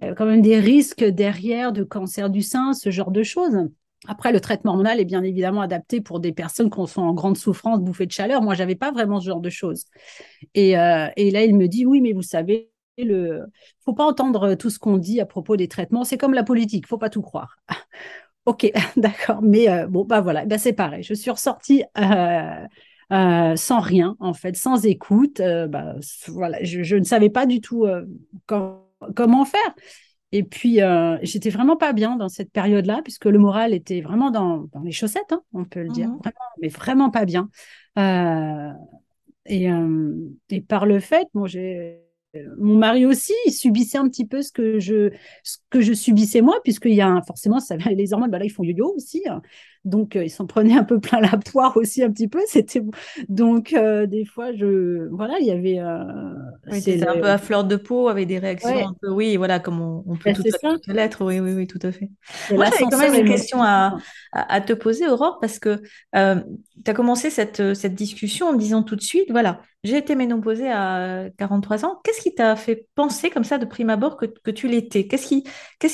il 0.00 0.06
y 0.06 0.10
a 0.10 0.14
quand 0.14 0.26
même 0.26 0.42
des 0.42 0.58
risques 0.58 1.04
derrière 1.04 1.72
de 1.72 1.84
cancer 1.84 2.30
du 2.30 2.42
sein, 2.42 2.72
ce 2.72 2.90
genre 2.90 3.10
de 3.10 3.22
choses. 3.22 3.68
Après, 4.06 4.32
le 4.32 4.40
traitement 4.40 4.72
hormonal 4.72 5.00
est 5.00 5.04
bien 5.04 5.22
évidemment 5.22 5.60
adapté 5.60 6.00
pour 6.00 6.20
des 6.20 6.32
personnes 6.32 6.70
qui 6.70 6.86
sont 6.86 7.02
en 7.02 7.14
grande 7.14 7.36
souffrance, 7.36 7.80
bouffées 7.80 8.06
de 8.06 8.12
chaleur. 8.12 8.42
Moi, 8.42 8.54
j'avais 8.54 8.74
pas 8.74 8.92
vraiment 8.92 9.20
ce 9.20 9.26
genre 9.26 9.40
de 9.40 9.50
choses. 9.50 9.84
Et, 10.54 10.78
euh, 10.78 11.08
là, 11.16 11.44
il 11.44 11.56
me 11.56 11.66
dit, 11.66 11.86
oui, 11.86 12.00
mais 12.00 12.12
vous 12.12 12.22
savez, 12.22 12.70
le 12.98 13.46
faut 13.84 13.94
pas 13.94 14.04
entendre 14.04 14.54
tout 14.54 14.70
ce 14.70 14.78
qu'on 14.78 14.98
dit 14.98 15.20
à 15.20 15.26
propos 15.26 15.56
des 15.56 15.68
traitements. 15.68 16.04
C'est 16.04 16.18
comme 16.18 16.34
la 16.34 16.44
politique, 16.44 16.86
faut 16.86 16.98
pas 16.98 17.10
tout 17.10 17.22
croire. 17.22 17.56
ok, 18.46 18.70
d'accord. 18.96 19.42
Mais 19.42 19.68
euh, 19.68 19.86
bon, 19.86 20.04
bah 20.04 20.20
voilà, 20.20 20.44
bah, 20.44 20.58
c'est 20.58 20.74
pareil. 20.74 21.02
Je 21.02 21.14
suis 21.14 21.30
ressortie 21.30 21.82
euh, 21.98 23.56
sans 23.56 23.80
rien, 23.80 24.16
en 24.20 24.34
fait, 24.34 24.56
sans 24.56 24.84
écoute. 24.86 25.40
bah, 25.40 25.96
voilà, 26.28 26.62
je, 26.62 26.96
ne 26.96 27.04
savais 27.04 27.30
pas 27.30 27.46
du 27.46 27.60
tout 27.60 27.86
comment 28.46 29.44
faire 29.44 29.74
Et 30.34 30.42
puis, 30.42 30.82
euh, 30.82 31.16
j'étais 31.22 31.48
vraiment 31.48 31.76
pas 31.76 31.92
bien 31.92 32.16
dans 32.16 32.28
cette 32.28 32.50
période-là, 32.50 33.02
puisque 33.04 33.26
le 33.26 33.38
moral 33.38 33.72
était 33.72 34.00
vraiment 34.00 34.32
dans, 34.32 34.68
les 34.82 34.90
chaussettes, 34.90 35.30
hein, 35.30 35.44
on 35.52 35.64
peut 35.64 35.84
le 35.84 35.90
dire, 35.90 36.08
mmh 36.08 36.20
mais 36.60 36.66
vraiment 36.66 37.08
pas 37.08 37.24
bien. 37.24 37.50
Euh, 38.00 38.72
et, 39.46 39.70
euh, 39.70 40.12
et, 40.50 40.60
par 40.60 40.86
le 40.86 40.98
fait, 40.98 41.28
bon, 41.34 41.46
mon 42.58 42.74
mari 42.74 43.06
aussi, 43.06 43.32
il 43.46 43.52
subissait 43.52 43.98
un 43.98 44.08
petit 44.08 44.26
peu 44.26 44.42
ce 44.42 44.50
que 44.50 44.80
je, 44.80 45.12
ce 45.44 45.58
que 45.70 45.80
je 45.80 45.92
subissais 45.92 46.40
moi, 46.40 46.58
puisqu'il 46.64 46.94
y 46.94 47.00
a 47.00 47.22
forcément, 47.24 47.60
ça, 47.60 47.76
les 47.94 48.12
hormones, 48.12 48.32
bah 48.32 48.40
là, 48.40 48.44
ils 48.44 48.50
font 48.50 48.64
yo-yo 48.64 48.92
aussi. 48.96 49.22
Donc, 49.84 50.16
euh, 50.16 50.24
ils 50.24 50.30
s'en 50.30 50.46
prenaient 50.46 50.76
un 50.76 50.84
peu 50.84 50.98
plein 50.98 51.20
la 51.20 51.36
poire 51.36 51.76
aussi, 51.76 52.02
un 52.02 52.10
petit 52.10 52.28
peu. 52.28 52.40
C'était 52.46 52.82
Donc, 53.28 53.72
euh, 53.72 54.06
des 54.06 54.24
fois, 54.24 54.52
je. 54.52 55.08
Voilà, 55.10 55.34
il 55.40 55.46
y 55.46 55.50
avait. 55.50 55.78
Euh, 55.78 56.04
c'était 56.70 57.06
un 57.06 57.18
peu 57.18 57.28
à 57.28 57.38
fleur 57.38 57.64
de 57.64 57.76
peau, 57.76 58.08
avec 58.08 58.26
des 58.26 58.38
réactions 58.38 58.88
un 58.88 58.94
peu. 59.00 59.10
Oui, 59.10 59.36
voilà, 59.36 59.60
comme 59.60 59.80
on, 59.80 60.16
peut 60.16 60.32
bah, 60.32 60.34
tout, 60.34 60.90
l'être. 60.92 61.24
Oui, 61.24 61.40
oui, 61.40 61.52
oui, 61.52 61.66
tout 61.66 61.80
à 61.82 61.92
fait. 61.92 62.10
Moi, 62.50 62.66
j'avais 62.66 62.84
quand 62.90 62.98
même 62.98 63.14
une 63.14 63.30
question 63.30 63.62
à, 63.62 63.98
à, 64.32 64.60
te 64.60 64.72
poser, 64.72 65.06
Aurore, 65.08 65.38
parce 65.40 65.58
que 65.58 65.82
tu 66.12 66.90
as 66.90 66.94
commencé 66.94 67.30
cette, 67.30 67.74
cette 67.74 67.94
discussion 67.94 68.48
en 68.48 68.52
me 68.52 68.58
disant 68.58 68.82
tout 68.82 68.96
de 68.96 69.02
suite 69.02 69.30
voilà, 69.30 69.60
j'ai 69.84 69.98
été 69.98 70.14
ménopausée 70.14 70.70
à 70.70 71.28
43 71.38 71.84
ans. 71.84 72.00
Qu'est-ce 72.02 72.22
qui 72.22 72.34
t'a 72.34 72.56
fait 72.56 72.88
penser 72.94 73.30
comme 73.30 73.44
ça 73.44 73.58
de 73.58 73.66
prime 73.66 73.90
abord 73.90 74.16
que, 74.16 74.26
que 74.26 74.50
tu 74.50 74.66
l'étais? 74.66 75.06
Qu'est-ce 75.06 75.26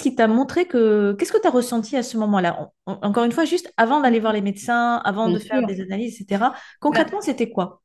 qui 0.02 0.14
t'a 0.14 0.28
montré 0.28 0.64
que 0.64 1.12
qu'est-ce 1.18 1.32
que 1.32 1.40
tu 1.40 1.46
as 1.46 1.50
ressenti 1.50 1.96
à 1.96 2.02
ce 2.02 2.16
moment-là? 2.18 2.70
Encore 2.86 3.24
une 3.24 3.32
fois, 3.32 3.44
juste 3.44 3.72
avant 3.76 4.00
d'aller 4.00 4.20
voir 4.20 4.32
les 4.32 4.42
médecins, 4.42 4.96
avant 5.04 5.28
de 5.28 5.38
faire 5.38 5.66
des 5.66 5.80
analyses, 5.80 6.20
etc. 6.20 6.44
Concrètement, 6.80 7.20
c'était 7.20 7.50
quoi? 7.50 7.82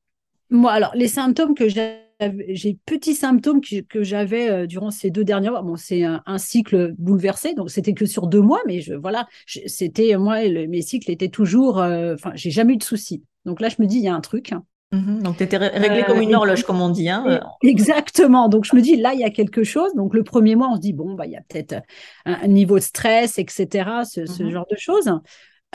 Moi, 0.52 0.72
alors 0.72 0.92
les 0.94 1.08
symptômes 1.08 1.56
que 1.56 1.68
j'ai 1.68 2.06
j'ai 2.48 2.78
petits 2.86 3.14
symptômes 3.14 3.60
que, 3.62 4.04
j'avais 4.04 4.50
euh, 4.50 4.68
durant 4.68 4.92
ces 4.92 5.10
deux 5.10 5.24
derniers 5.24 5.50
mois. 5.50 5.62
Bon, 5.62 5.76
c'est 5.76 6.04
un, 6.04 6.38
cycle 6.38 6.94
bouleversé, 6.98 7.54
donc 7.56 7.70
c'était 7.70 7.94
que 7.94 8.06
sur 8.06 8.28
deux 8.28 8.42
mois, 8.42 8.62
mais 8.66 8.80
je, 8.80 8.94
voilà, 8.94 9.28
c'était 9.46 10.16
moi, 10.18 10.48
mes 10.48 10.82
cycles 10.82 11.12
étaient 11.12 11.30
toujours. 11.30 11.80
Euh, 11.82 12.14
enfin, 12.14 12.32
j'ai 12.36 12.52
jamais 12.52 12.74
eu 12.74 12.78
de 12.78 12.84
soucis. 12.84 13.24
Donc 13.46 13.60
là, 13.60 13.70
je 13.70 13.76
me 13.80 13.86
dis, 13.86 13.98
il 13.98 14.04
y 14.04 14.08
a 14.08 14.16
un 14.16 14.22
truc. 14.22 14.54
Mhm. 14.92 15.24
donc, 15.24 15.38
tu 15.38 15.44
étais 15.44 15.58
réglé 15.58 16.04
comme 16.04 16.22
une 16.22 16.34
euh, 16.34 16.38
horloge, 16.38 16.64
comme 16.64 16.82
on 16.82 16.90
dit. 16.90 17.10
Hein. 17.10 17.42
Exactement. 17.64 18.50
Donc, 18.50 18.66
je 18.66 18.76
me 18.76 18.82
dis, 18.82 18.96
là, 18.96 19.14
il 19.14 19.20
y 19.20 19.24
a 19.24 19.30
quelque 19.30 19.64
chose. 19.64 19.94
Donc, 19.96 20.14
le 20.14 20.24
premier 20.24 20.56
mois, 20.56 20.70
on 20.72 20.76
se 20.76 20.82
dit, 20.82 20.94
bon, 20.94 21.16
bah, 21.16 21.26
il 21.26 21.32
y 21.32 21.36
a 21.36 21.42
peut-être 21.42 21.82
un, 22.26 22.48
niveau 22.48 22.76
de 22.76 22.84
stress, 22.84 23.40
etc., 23.40 23.68
ce, 24.06 24.44
mhm. 24.44 24.52
genre 24.52 24.68
de 24.70 24.78
choses. 24.78 25.12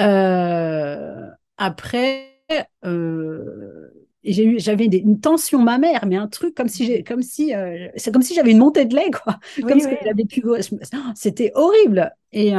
Euh, 0.01 1.27
après, 1.59 2.41
euh, 2.85 3.91
j'avais 4.23 4.87
une 4.87 5.21
tension 5.21 5.61
mammaire, 5.61 6.07
mais 6.07 6.17
un 6.17 6.29
truc 6.29 6.55
comme 6.55 6.69
si 6.69 6.87
j'ai, 6.87 7.03
comme 7.03 7.23
si, 7.23 7.53
c'est 7.97 8.13
comme 8.13 8.23
si 8.23 8.35
j'avais 8.35 8.53
une 8.53 8.59
montée 8.59 8.85
de 8.85 8.95
lait, 8.95 9.11
quoi. 9.11 9.39
comme 9.61 9.81
si 9.81 9.89
j'avais 10.05 10.25
plus. 10.25 10.43
C'était 11.15 11.53
horrible. 11.55 12.13
Et, 12.33 12.53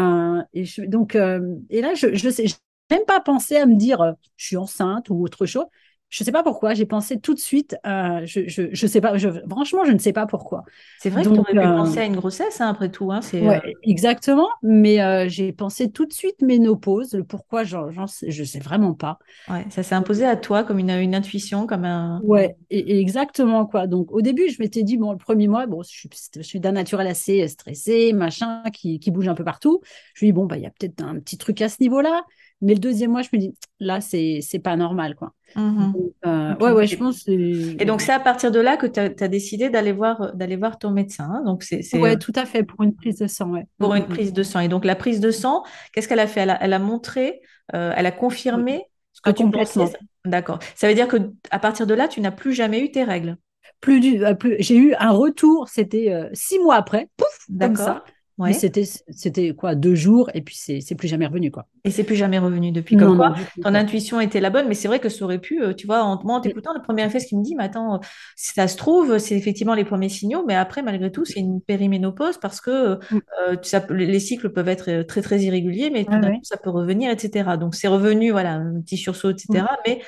et 0.53 0.87
donc, 0.87 1.15
et 1.15 1.81
là, 1.81 1.93
je, 1.95 2.13
je 2.13 2.29
sais, 2.29 2.45
même 2.89 3.05
pas 3.07 3.21
pensé 3.21 3.55
à 3.55 3.65
me 3.65 3.75
dire, 3.75 4.15
je 4.35 4.45
suis 4.45 4.57
enceinte 4.57 5.09
ou 5.09 5.23
autre 5.23 5.45
chose 5.45 5.65
je 6.11 6.25
sais 6.25 6.31
pas 6.33 6.43
pourquoi, 6.43 6.73
j'ai 6.73 6.85
pensé 6.85 7.21
tout 7.21 7.33
de 7.33 7.39
suite, 7.39 7.77
euh, 7.87 8.19
je, 8.25 8.41
je, 8.45 8.63
je, 8.73 8.87
sais 8.87 8.99
pas, 8.99 9.17
je, 9.17 9.29
franchement, 9.49 9.85
je 9.85 9.93
ne 9.93 9.97
sais 9.97 10.11
pas 10.11 10.25
pourquoi. 10.25 10.65
C'est 10.99 11.09
vrai 11.09 11.23
que 11.23 11.29
tu 11.29 11.39
aurais 11.39 11.53
pu 11.53 11.59
euh, 11.59 11.77
penser 11.77 11.99
à 11.99 12.05
une 12.05 12.17
grossesse, 12.17 12.59
hein, 12.59 12.67
après 12.67 12.89
tout. 12.89 13.13
Hein, 13.13 13.21
ouais, 13.31 13.61
euh, 13.65 13.71
exactement, 13.83 14.49
mais 14.61 15.29
j'ai 15.29 15.53
pensé 15.53 15.89
tout 15.89 16.05
de 16.05 16.11
suite 16.11 16.41
ménopause, 16.41 17.13
le 17.13 17.23
pourquoi, 17.23 17.63
je 17.63 17.77
ne 17.77 18.43
sais 18.43 18.59
vraiment 18.59 18.93
pas. 18.93 19.19
Ouais, 19.49 19.65
ça 19.69 19.83
s'est 19.83 19.95
imposé 19.95 20.25
à 20.25 20.35
toi 20.35 20.65
comme 20.65 20.79
une, 20.79 20.89
une 20.89 21.15
intuition, 21.15 21.65
comme 21.65 21.85
un... 21.85 22.19
Ouais, 22.25 22.57
et, 22.69 22.99
exactement, 22.99 23.65
quoi. 23.65 23.87
Donc, 23.87 24.11
au 24.11 24.21
début, 24.21 24.49
je 24.49 24.61
m'étais 24.61 24.83
dit, 24.83 24.97
bon, 24.97 25.13
le 25.13 25.17
premier 25.17 25.47
mois, 25.47 25.65
bon, 25.65 25.81
je, 25.81 26.09
je 26.35 26.41
suis 26.41 26.59
d'un 26.59 26.73
naturel 26.73 27.07
assez 27.07 27.47
stressé, 27.47 28.11
machin, 28.11 28.63
qui, 28.73 28.99
qui, 28.99 29.11
bouge 29.11 29.29
un 29.29 29.35
peu 29.35 29.45
partout. 29.45 29.79
Je 30.13 30.25
me 30.25 30.27
dis, 30.27 30.33
bon, 30.33 30.45
bah, 30.45 30.57
il 30.57 30.63
y 30.63 30.67
a 30.67 30.71
peut-être 30.71 31.01
un 31.01 31.17
petit 31.19 31.37
truc 31.37 31.61
à 31.61 31.69
ce 31.69 31.77
niveau-là. 31.79 32.25
Mais 32.61 32.73
le 32.73 32.79
deuxième 32.79 33.11
mois, 33.11 33.23
je 33.23 33.29
me 33.33 33.39
dis, 33.39 33.55
là, 33.79 34.01
c'est, 34.01 34.41
pas 34.63 34.75
normal, 34.75 35.15
quoi. 35.15 35.33
Mmh 35.55 35.93
euh, 36.25 36.55
ouais, 36.57 36.71
ouais, 36.71 36.87
je 36.87 36.95
pense. 36.95 37.27
Et 37.27 37.83
donc, 37.85 38.01
c'est 38.01 38.13
à 38.13 38.19
partir 38.19 38.51
de 38.51 38.59
là 38.59 38.77
que 38.77 38.85
tu 38.85 38.99
as, 38.99 39.27
décidé 39.27 39.69
d'aller 39.69 39.91
voir, 39.91 40.31
voir 40.59 40.77
ton 40.77 40.91
médecin. 40.91 41.29
Hein. 41.29 41.43
Donc, 41.43 41.63
c'est, 41.63 41.81
Ouais, 41.97 42.17
tout 42.17 42.33
à 42.35 42.45
fait, 42.45 42.63
pour 42.63 42.83
une 42.83 42.95
prise 42.95 43.17
de 43.17 43.27
sang. 43.27 43.49
Ouais. 43.49 43.65
Pour 43.79 43.95
une 43.95 44.03
mmh 44.03 44.07
prise 44.07 44.33
de 44.33 44.43
sang. 44.43 44.59
Et 44.59 44.67
donc, 44.67 44.85
la 44.85 44.95
prise 44.95 45.19
de 45.19 45.31
sang, 45.31 45.63
qu'est-ce 45.91 46.07
qu'elle 46.07 46.19
a 46.19 46.27
fait? 46.27 46.41
Elle 46.41 46.51
a, 46.51 46.63
elle 46.63 46.73
a, 46.73 46.79
montré, 46.79 47.41
euh, 47.73 47.93
elle 47.95 48.05
a 48.05 48.11
confirmé 48.11 48.83
ce 49.13 49.21
que 49.21 49.31
ah, 49.31 49.33
tu 49.33 49.49
pensais. 49.49 49.91
D'accord. 50.23 50.59
Ça 50.75 50.87
veut 50.87 50.93
dire 50.93 51.07
que 51.07 51.17
à 51.49 51.57
partir 51.57 51.87
de 51.87 51.95
là, 51.95 52.07
tu 52.07 52.21
n'as 52.21 52.31
plus 52.31 52.53
jamais 52.53 52.79
eu 52.79 52.91
tes 52.91 53.03
règles? 53.03 53.37
Plus 53.79 53.99
du, 53.99 54.23
euh, 54.23 54.35
plus, 54.35 54.57
j'ai 54.59 54.77
eu 54.77 54.93
un 54.99 55.11
retour, 55.11 55.67
c'était 55.67 56.29
six 56.33 56.59
mois 56.59 56.75
après, 56.75 57.09
pouf, 57.17 57.47
comme 57.59 57.75
ça. 57.75 58.03
Mais 58.47 58.53
c'était, 58.53 58.83
c'était 58.83 59.53
quoi, 59.53 59.75
deux 59.75 59.95
jours, 59.95 60.29
et 60.33 60.41
puis 60.41 60.55
c'est, 60.57 60.81
c'est 60.81 60.95
plus 60.95 61.07
jamais 61.07 61.25
revenu, 61.25 61.51
quoi. 61.51 61.67
Et 61.83 61.91
c'est 61.91 62.03
plus 62.03 62.15
jamais 62.15 62.39
revenu 62.39 62.71
depuis. 62.71 62.97
Comme 62.97 63.17
quoi, 63.17 63.35
ton 63.61 63.73
intuition 63.75 64.19
était 64.19 64.39
la 64.39 64.49
bonne, 64.49 64.67
mais 64.67 64.73
c'est 64.73 64.87
vrai 64.87 64.99
que 64.99 65.09
ça 65.09 65.25
aurait 65.25 65.39
pu, 65.39 65.61
euh, 65.61 65.73
tu 65.73 65.87
vois, 65.87 66.03
en, 66.03 66.21
moi, 66.23 66.35
en 66.35 66.41
t'écoutant, 66.41 66.73
le 66.73 66.81
premier 66.81 67.03
effet, 67.05 67.19
ce 67.19 67.27
qui 67.27 67.35
me 67.37 67.43
dit, 67.43 67.55
mais 67.55 67.63
attends, 67.65 67.99
si 68.35 68.53
ça 68.53 68.67
se 68.67 68.77
trouve, 68.77 69.17
c'est 69.17 69.35
effectivement 69.35 69.73
les 69.73 69.85
premiers 69.85 70.09
signaux, 70.09 70.43
mais 70.47 70.55
après, 70.55 70.81
malgré 70.81 71.11
tout, 71.11 71.25
c'est 71.25 71.39
une 71.39 71.61
périménopause 71.61 72.37
parce 72.37 72.61
que 72.61 72.95
mm. 72.95 73.57
ça, 73.63 73.85
les 73.89 74.19
cycles 74.19 74.49
peuvent 74.49 74.69
être 74.69 75.03
très, 75.03 75.21
très 75.21 75.39
irréguliers, 75.41 75.89
mais 75.89 76.05
tout 76.05 76.11
d'un 76.11 76.35
coup, 76.35 76.43
ça 76.43 76.57
peut 76.57 76.69
revenir, 76.69 77.11
etc. 77.11 77.57
Donc, 77.59 77.75
c'est 77.75 77.87
revenu, 77.87 78.31
voilà, 78.31 78.53
un 78.53 78.81
petit 78.81 78.97
sursaut, 78.97 79.31
etc. 79.31 79.47
Mm. 79.61 79.65
Mais 79.85 80.01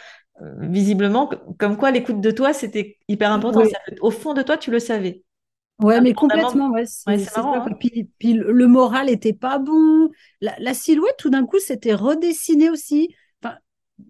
visiblement, 0.61 1.29
comme 1.57 1.77
quoi 1.77 1.91
l'écoute 1.91 2.21
de 2.21 2.31
toi, 2.31 2.53
c'était 2.53 2.97
hyper 3.07 3.31
important. 3.31 3.61
Au 4.01 4.11
fond 4.11 4.33
de 4.33 4.41
toi, 4.41 4.57
tu 4.57 4.71
le 4.71 4.79
savais. 4.79 5.23
Ouais, 5.83 6.01
mais 6.01 6.13
complètement, 6.13 6.71
ouais, 6.71 6.85
c'est 6.85 7.37
hein. 7.37 7.65
Puis, 7.79 8.09
puis, 8.17 8.33
le 8.33 8.67
moral 8.67 9.09
était 9.09 9.33
pas 9.33 9.59
bon. 9.59 10.09
La, 10.41 10.73
silhouette, 10.73 11.17
tout 11.17 11.29
d'un 11.29 11.45
coup, 11.45 11.59
s'était 11.59 11.93
redessinée 11.93 12.69
aussi. 12.69 13.13
Enfin, 13.43 13.57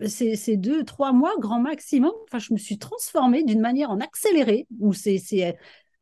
c'est 0.07 0.57
deux, 0.57 0.83
trois 0.83 1.11
mois, 1.11 1.33
grand 1.39 1.59
maximum. 1.59 2.11
Enfin, 2.27 2.39
je 2.39 2.53
me 2.53 2.57
suis 2.57 2.77
transformée 2.77 3.43
d'une 3.43 3.59
manière 3.59 3.89
en 3.89 3.99
accélérée, 3.99 4.67
où 4.79 4.93
c'est 4.93 5.17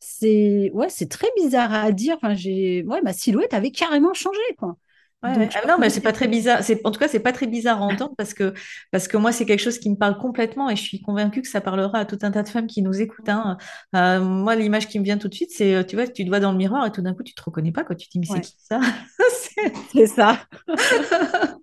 c'est 0.03 0.71
ouais, 0.73 0.89
c'est 0.89 1.09
très 1.09 1.29
bizarre 1.37 1.73
à 1.73 1.91
dire. 1.91 2.15
Enfin, 2.17 2.33
j'ai 2.33 2.83
ouais, 2.83 3.01
ma 3.01 3.13
silhouette 3.13 3.53
avait 3.53 3.71
carrément 3.71 4.13
changé, 4.13 4.39
quoi. 4.57 4.75
Ah 5.23 5.35
non, 5.67 5.77
mais 5.79 5.89
c'est 5.89 6.01
pas 6.01 6.13
très 6.13 6.27
bizarre. 6.27 6.63
C'est, 6.63 6.83
en 6.85 6.91
tout 6.91 6.99
cas, 6.99 7.07
c'est 7.07 7.19
pas 7.19 7.31
très 7.31 7.45
bizarre 7.45 7.81
à 7.81 7.85
entendre 7.85 8.13
parce 8.17 8.33
que, 8.33 8.53
parce 8.91 9.07
que 9.07 9.17
moi, 9.17 9.31
c'est 9.31 9.45
quelque 9.45 9.59
chose 9.59 9.77
qui 9.77 9.89
me 9.89 9.95
parle 9.95 10.17
complètement 10.17 10.69
et 10.69 10.75
je 10.75 10.81
suis 10.81 11.01
convaincue 11.01 11.43
que 11.43 11.47
ça 11.47 11.61
parlera 11.61 11.99
à 11.99 12.05
tout 12.05 12.17
un 12.23 12.31
tas 12.31 12.41
de 12.41 12.49
femmes 12.49 12.65
qui 12.65 12.81
nous 12.81 13.01
écoutent. 13.01 13.29
Hein. 13.29 13.57
Euh, 13.95 14.19
moi, 14.19 14.55
l'image 14.55 14.87
qui 14.87 14.99
me 14.99 15.03
vient 15.03 15.19
tout 15.19 15.27
de 15.27 15.35
suite, 15.35 15.51
c'est, 15.51 15.85
tu 15.85 15.95
vois, 15.95 16.07
tu 16.07 16.23
te 16.23 16.29
vois 16.29 16.39
dans 16.39 16.51
le 16.51 16.57
miroir 16.57 16.85
et 16.87 16.91
tout 16.91 17.03
d'un 17.03 17.13
coup, 17.13 17.23
tu 17.23 17.35
te 17.35 17.43
reconnais 17.43 17.71
pas 17.71 17.83
quand 17.83 17.95
tu 17.95 18.07
te 18.07 18.17
dis, 18.17 18.19
mais 18.19 18.25
c'est 18.25 18.41
qui 18.41 18.55
ça? 18.57 18.79
C'est 19.93 20.07
ça. 20.07 20.39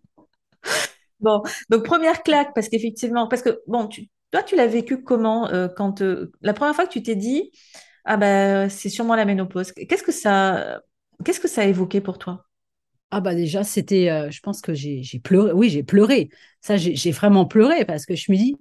bon, 1.20 1.42
donc 1.68 1.84
première 1.84 2.22
claque 2.22 2.54
parce 2.54 2.68
qu'effectivement, 2.68 3.26
parce 3.26 3.42
que 3.42 3.60
bon, 3.66 3.88
tu, 3.88 4.08
toi, 4.30 4.42
tu 4.42 4.56
l'as 4.56 4.66
vécu 4.66 5.02
comment 5.02 5.48
euh, 5.48 5.68
quand 5.68 6.02
euh, 6.02 6.32
la 6.42 6.52
première 6.52 6.74
fois 6.74 6.86
que 6.86 6.92
tu 6.92 7.02
t'es 7.02 7.16
dit, 7.16 7.50
ah 8.04 8.16
ben, 8.16 8.68
c'est 8.68 8.88
sûrement 8.88 9.16
la 9.16 9.24
ménopause. 9.24 9.72
Qu'est-ce 9.72 10.02
que 10.02 10.12
ça, 10.12 10.80
qu'est-ce 11.24 11.40
que 11.40 11.48
ça 11.48 11.62
a 11.62 11.64
évoqué 11.64 12.00
pour 12.00 12.18
toi? 12.18 12.47
Ah 13.10 13.20
bah 13.20 13.34
déjà, 13.34 13.64
c'était, 13.64 14.10
euh, 14.10 14.30
je 14.30 14.40
pense 14.40 14.60
que 14.60 14.74
j'ai 14.74 15.02
pleuré. 15.22 15.52
Oui, 15.52 15.70
j'ai 15.70 15.82
pleuré. 15.82 16.28
Ça, 16.60 16.76
j'ai 16.76 17.10
vraiment 17.10 17.46
pleuré 17.46 17.84
parce 17.84 18.04
que 18.06 18.14
je 18.14 18.30
me 18.30 18.36
dis, 18.36 18.56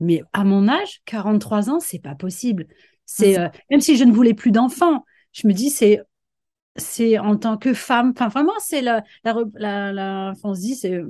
mais 0.00 0.22
à 0.32 0.44
mon 0.44 0.68
âge, 0.68 1.00
43 1.06 1.70
ans, 1.70 1.80
c'est 1.80 2.00
pas 2.00 2.14
possible. 2.14 2.66
C'est 3.06 3.38
euh, 3.38 3.48
même 3.70 3.80
si 3.80 3.96
je 3.96 4.04
ne 4.04 4.12
voulais 4.12 4.34
plus 4.34 4.52
d'enfants, 4.52 5.04
je 5.32 5.48
me 5.48 5.52
dis 5.54 5.70
c'est 5.70 6.00
c'est 6.76 7.18
en 7.18 7.36
tant 7.36 7.58
que 7.58 7.74
femme. 7.74 8.10
Enfin 8.16 8.28
vraiment, 8.28 8.52
c'est 8.60 8.82
la, 8.82 9.04
la, 9.24 9.92
la, 9.92 10.34
on 10.44 10.54
se 10.54 10.60
dit 10.60 10.76
c'est 10.76 11.02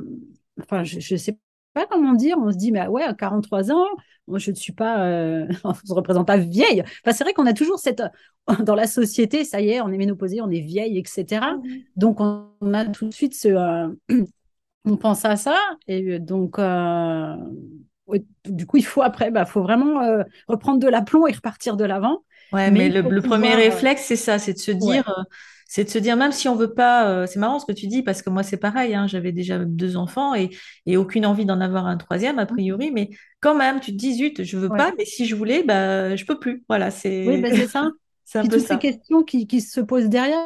enfin 0.61 0.85
je, 0.85 1.00
je 1.00 1.16
sais 1.16 1.38
pas 1.78 1.87
comment 1.87 2.14
dire. 2.14 2.37
On 2.40 2.50
se 2.50 2.56
dit 2.56 2.73
mais 2.73 2.87
ouais, 2.87 3.04
à 3.04 3.14
43 3.14 3.70
ans, 3.70 3.87
moi, 4.26 4.38
je 4.38 4.50
ne 4.50 4.56
suis 4.56 4.73
pas, 4.73 5.04
euh, 5.04 5.47
on 5.64 5.75
se 5.75 5.92
représente 5.92 6.26
pas 6.26 6.37
vieille. 6.37 6.82
Enfin, 6.82 7.16
c'est 7.16 7.25
vrai 7.25 7.32
qu'on 7.32 7.47
a 7.47 7.52
toujours 7.52 7.78
cette, 7.78 8.02
dans 8.61 8.75
la 8.75 8.87
société, 8.87 9.44
ça 9.44 9.61
y 9.61 9.70
est, 9.70 9.80
on 9.80 9.88
est 9.88 9.97
ménopausée, 9.97 10.40
on 10.40 10.50
est 10.50 10.61
vieille, 10.61 10.99
etc. 10.99 11.25
Mhm. 11.62 11.82
Donc, 11.97 12.20
on, 12.20 12.75
a 12.75 12.85
tout 12.87 13.06
de 13.06 13.14
suite 13.14 13.35
ce, 13.35 13.49
euh, 13.49 13.88
on 14.85 14.97
pense 14.97 15.25
à 15.25 15.37
ça. 15.37 15.58
Et 15.87 16.18
donc, 16.18 16.58
euh, 16.58 17.35
du 18.44 18.66
coup, 18.66 18.76
il 18.76 18.85
faut 18.85 19.02
après, 19.02 19.30
bah, 19.30 19.44
faut 19.44 19.62
vraiment 19.62 20.00
reprendre 20.47 20.80
de 20.80 20.88
l'aplomb 20.88 21.26
et 21.26 21.32
repartir 21.32 21.76
de 21.76 21.85
l'avant. 21.85 22.23
Ouais, 22.52 22.70
mais, 22.70 22.88
le, 22.88 23.20
premier 23.20 23.54
réflexe, 23.54 24.04
c'est 24.04 24.16
ça, 24.16 24.38
c'est 24.38 24.54
de 24.54 24.58
se 24.58 24.70
dire, 24.70 25.26
c'est 25.70 25.84
de 25.84 25.90
se 25.90 25.98
dire, 25.98 26.16
même 26.16 26.32
si 26.32 26.48
on 26.48 26.56
veut 26.56 26.72
pas, 26.72 27.10
euh, 27.10 27.26
c'est 27.26 27.38
marrant 27.38 27.58
ce 27.58 27.66
que 27.66 27.72
tu 27.72 27.88
dis, 27.88 28.02
parce 28.02 28.22
que 28.22 28.30
moi, 28.30 28.42
c'est 28.42 28.56
pareil, 28.56 28.94
hein, 28.94 29.06
j'avais 29.06 29.32
déjà 29.32 29.58
deux 29.58 29.98
enfants 29.98 30.34
et, 30.34 30.48
aucune 30.96 31.26
envie 31.26 31.44
d'en 31.44 31.60
avoir 31.60 31.87
un 31.87 31.98
troisième, 31.98 32.38
a 32.38 32.46
priori, 32.46 32.90
mais 32.90 33.10
quand 33.40 33.54
même, 33.54 33.78
tu 33.78 33.92
te 33.92 33.96
dis, 33.96 34.14
zut, 34.14 34.42
je 34.42 34.56
veux 34.56 34.70
pas, 34.70 34.92
mais 34.96 35.04
si 35.04 35.26
je 35.26 35.37
voulais, 35.37 35.62
bah, 35.62 36.16
je 36.16 36.25
peux 36.25 36.38
plus. 36.38 36.64
Voilà, 36.68 36.90
c'est. 36.90 37.28
Oui, 37.28 37.42
bah, 37.42 37.50
c'est 37.52 37.68
ça. 37.68 37.90
c'est 38.25 38.38
un 38.38 38.42
Puis 38.42 38.50
toutes 38.50 38.66
ces 38.66 38.78
questions 38.78 39.22
qui, 39.22 39.60
se 39.60 39.80
posent 39.82 40.08
derrière, 40.08 40.40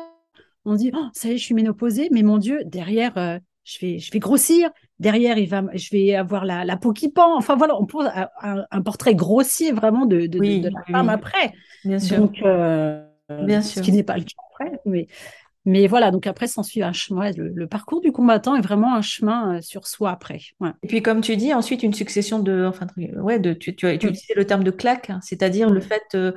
on 0.64 0.74
dit, 0.74 0.90
oh, 0.92 1.06
ça 1.12 1.28
y 1.28 1.32
est, 1.32 1.38
je 1.38 1.44
suis 1.44 1.54
ménopausée, 1.54 2.08
mais 2.10 2.22
mon 2.22 2.38
Dieu, 2.38 2.58
derrière, 2.64 3.16
euh, 3.16 3.38
je, 3.62 3.78
vais, 3.78 3.98
je 4.00 4.10
vais 4.10 4.18
grossir, 4.18 4.70
derrière, 4.98 5.38
il 5.38 5.48
va, 5.48 5.62
je 5.74 5.88
vais 5.92 6.16
avoir 6.16 6.44
la, 6.44 6.76
peau 6.76 6.92
qui 6.92 7.08
pend. 7.10 7.36
Enfin 7.36 7.54
voilà, 7.54 7.80
on 7.80 7.86
pose 7.86 8.10
un, 8.40 8.82
portrait 8.82 9.14
grossier 9.14 9.70
vraiment 9.70 10.04
de, 10.04 10.26
de, 10.26 10.68
la 10.68 10.82
femme 10.90 11.08
après. 11.08 11.52
Bien 11.84 12.00
sûr. 12.00 12.18
Donc, 12.18 12.42
euh, 12.42 13.04
Bien 13.44 13.62
sûr. 13.62 13.78
ce 13.78 13.80
qui 13.84 13.92
n'est 13.92 14.02
pas 14.02 14.16
le 14.16 14.24
cas 14.24 14.34
après. 14.50 14.80
Mais, 14.86 15.06
mais 15.64 15.86
voilà, 15.86 16.10
donc 16.10 16.26
après, 16.26 16.48
s'ensuit 16.48 16.82
un 16.82 16.92
chemin. 16.92 17.30
Le, 17.36 17.66
parcours 17.66 18.00
du 18.00 18.10
combattant 18.10 18.56
est 18.56 18.60
vraiment 18.60 18.94
un 18.94 19.02
chemin 19.02 19.56
euh, 19.56 19.60
sur 19.60 19.86
soi 19.86 20.10
après. 20.10 20.40
Et 20.82 20.88
puis, 20.88 21.02
comme 21.02 21.20
tu 21.20 21.36
dis, 21.36 21.54
ensuite, 21.54 21.82
une 21.82 21.94
succession 21.94 22.40
de. 22.40 22.66
Enfin, 22.66 22.86
ouais, 23.16 23.38
de, 23.38 23.52
tu, 23.52 23.76
tu 23.76 23.86
as 23.86 23.94
utilisé 23.94 24.34
le 24.34 24.44
terme 24.44 24.64
de 24.64 24.72
claque, 24.72 25.10
hein, 25.10 25.20
c'est-à-dire 25.22 25.70
le 25.70 25.80
fait. 25.80 26.02
Euh, 26.14 26.32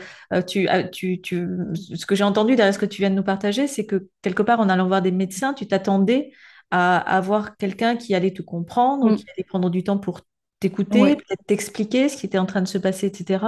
tu, 0.46 0.68
tu, 0.92 1.22
tu, 1.22 1.48
ce 1.74 2.06
que 2.06 2.16
j'ai 2.16 2.24
entendu 2.24 2.56
derrière 2.56 2.74
ce 2.74 2.80
que 2.80 2.86
tu 2.86 3.02
viens 3.02 3.10
de 3.10 3.16
nous 3.16 3.24
partager, 3.24 3.68
c'est 3.68 3.86
que 3.86 4.10
quelque 4.22 4.44
part, 4.44 4.60
en 4.60 4.70
allant 4.70 4.88
voir 4.88 5.02
des 5.02 5.12
médecins, 5.12 5.54
tu 5.54 5.68
t'attendais 5.68 6.32
à 6.70 6.98
avoir 6.98 7.58
quelqu'un 7.58 7.96
qui 7.96 8.14
allait 8.14 8.34
te 8.34 8.42
comprendre, 8.42 9.12
mm. 9.12 9.16
qui 9.16 9.26
allait 9.36 9.44
prendre 9.44 9.70
du 9.70 9.84
temps 9.84 9.98
pour 9.98 10.22
t'écouter, 10.60 11.16
peut-être 11.16 11.46
t'expliquer 11.46 12.10
ce 12.10 12.18
qui 12.18 12.26
était 12.26 12.38
en 12.38 12.46
train 12.46 12.62
de 12.62 12.68
se 12.68 12.78
passer, 12.78 13.08
etc. 13.08 13.46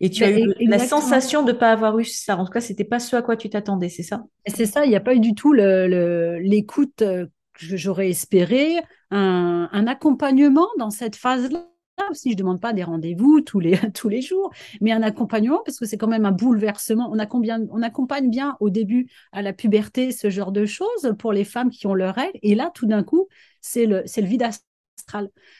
Et 0.00 0.10
tu 0.10 0.24
as 0.24 0.30
eu 0.30 0.52
la 0.60 0.78
sensation 0.78 1.42
de 1.42 1.52
ne 1.52 1.56
pas 1.56 1.70
avoir 1.70 1.98
eu 1.98 2.04
ça. 2.04 2.36
En 2.36 2.44
tout 2.44 2.52
cas, 2.52 2.60
c'était 2.60 2.84
pas 2.84 2.98
ce 2.98 3.16
à 3.16 3.22
quoi 3.22 3.36
tu 3.36 3.48
t'attendais, 3.48 3.88
c'est 3.88 4.02
ça? 4.02 4.24
C'est 4.46 4.66
ça, 4.66 4.84
il 4.84 4.90
n'y 4.90 4.96
a 4.96 5.00
pas 5.00 5.14
eu 5.14 5.20
du 5.20 5.34
tout 5.34 5.52
l'écoute 5.52 7.02
euh, 7.02 7.26
que 7.54 7.76
j'aurais 7.76 8.10
espéré, 8.10 8.76
un, 9.10 9.86
accompagnement 9.86 10.68
dans 10.78 10.90
cette 10.90 11.16
phase-là 11.16 11.64
aussi, 12.10 12.30
je 12.30 12.34
ne 12.34 12.38
demande 12.38 12.60
pas 12.60 12.72
des 12.72 12.84
rendez-vous 12.84 13.40
tous 13.40 13.58
les, 13.58 13.76
tous 13.94 14.08
les 14.08 14.22
jours, 14.22 14.52
mais 14.80 14.92
un 14.92 15.02
accompagnement 15.02 15.60
parce 15.64 15.78
que 15.78 15.86
c'est 15.86 15.96
quand 15.96 16.06
même 16.06 16.24
un 16.24 16.32
bouleversement. 16.32 17.10
On 17.12 17.18
accompagne, 17.18 17.66
on 17.70 17.82
accompagne 17.82 18.30
bien 18.30 18.56
au 18.60 18.70
début 18.70 19.10
à 19.32 19.42
la 19.42 19.52
puberté 19.52 20.12
ce 20.12 20.30
genre 20.30 20.52
de 20.52 20.64
choses 20.64 21.14
pour 21.18 21.32
les 21.32 21.44
femmes 21.44 21.70
qui 21.70 21.86
ont 21.86 21.94
leurs 21.94 22.14
règles. 22.14 22.38
Et 22.42 22.54
là, 22.54 22.70
tout 22.72 22.86
d'un 22.86 23.02
coup, 23.02 23.28
c'est 23.60 23.86
le, 23.86 24.04
le 24.04 24.24
vide 24.24 24.42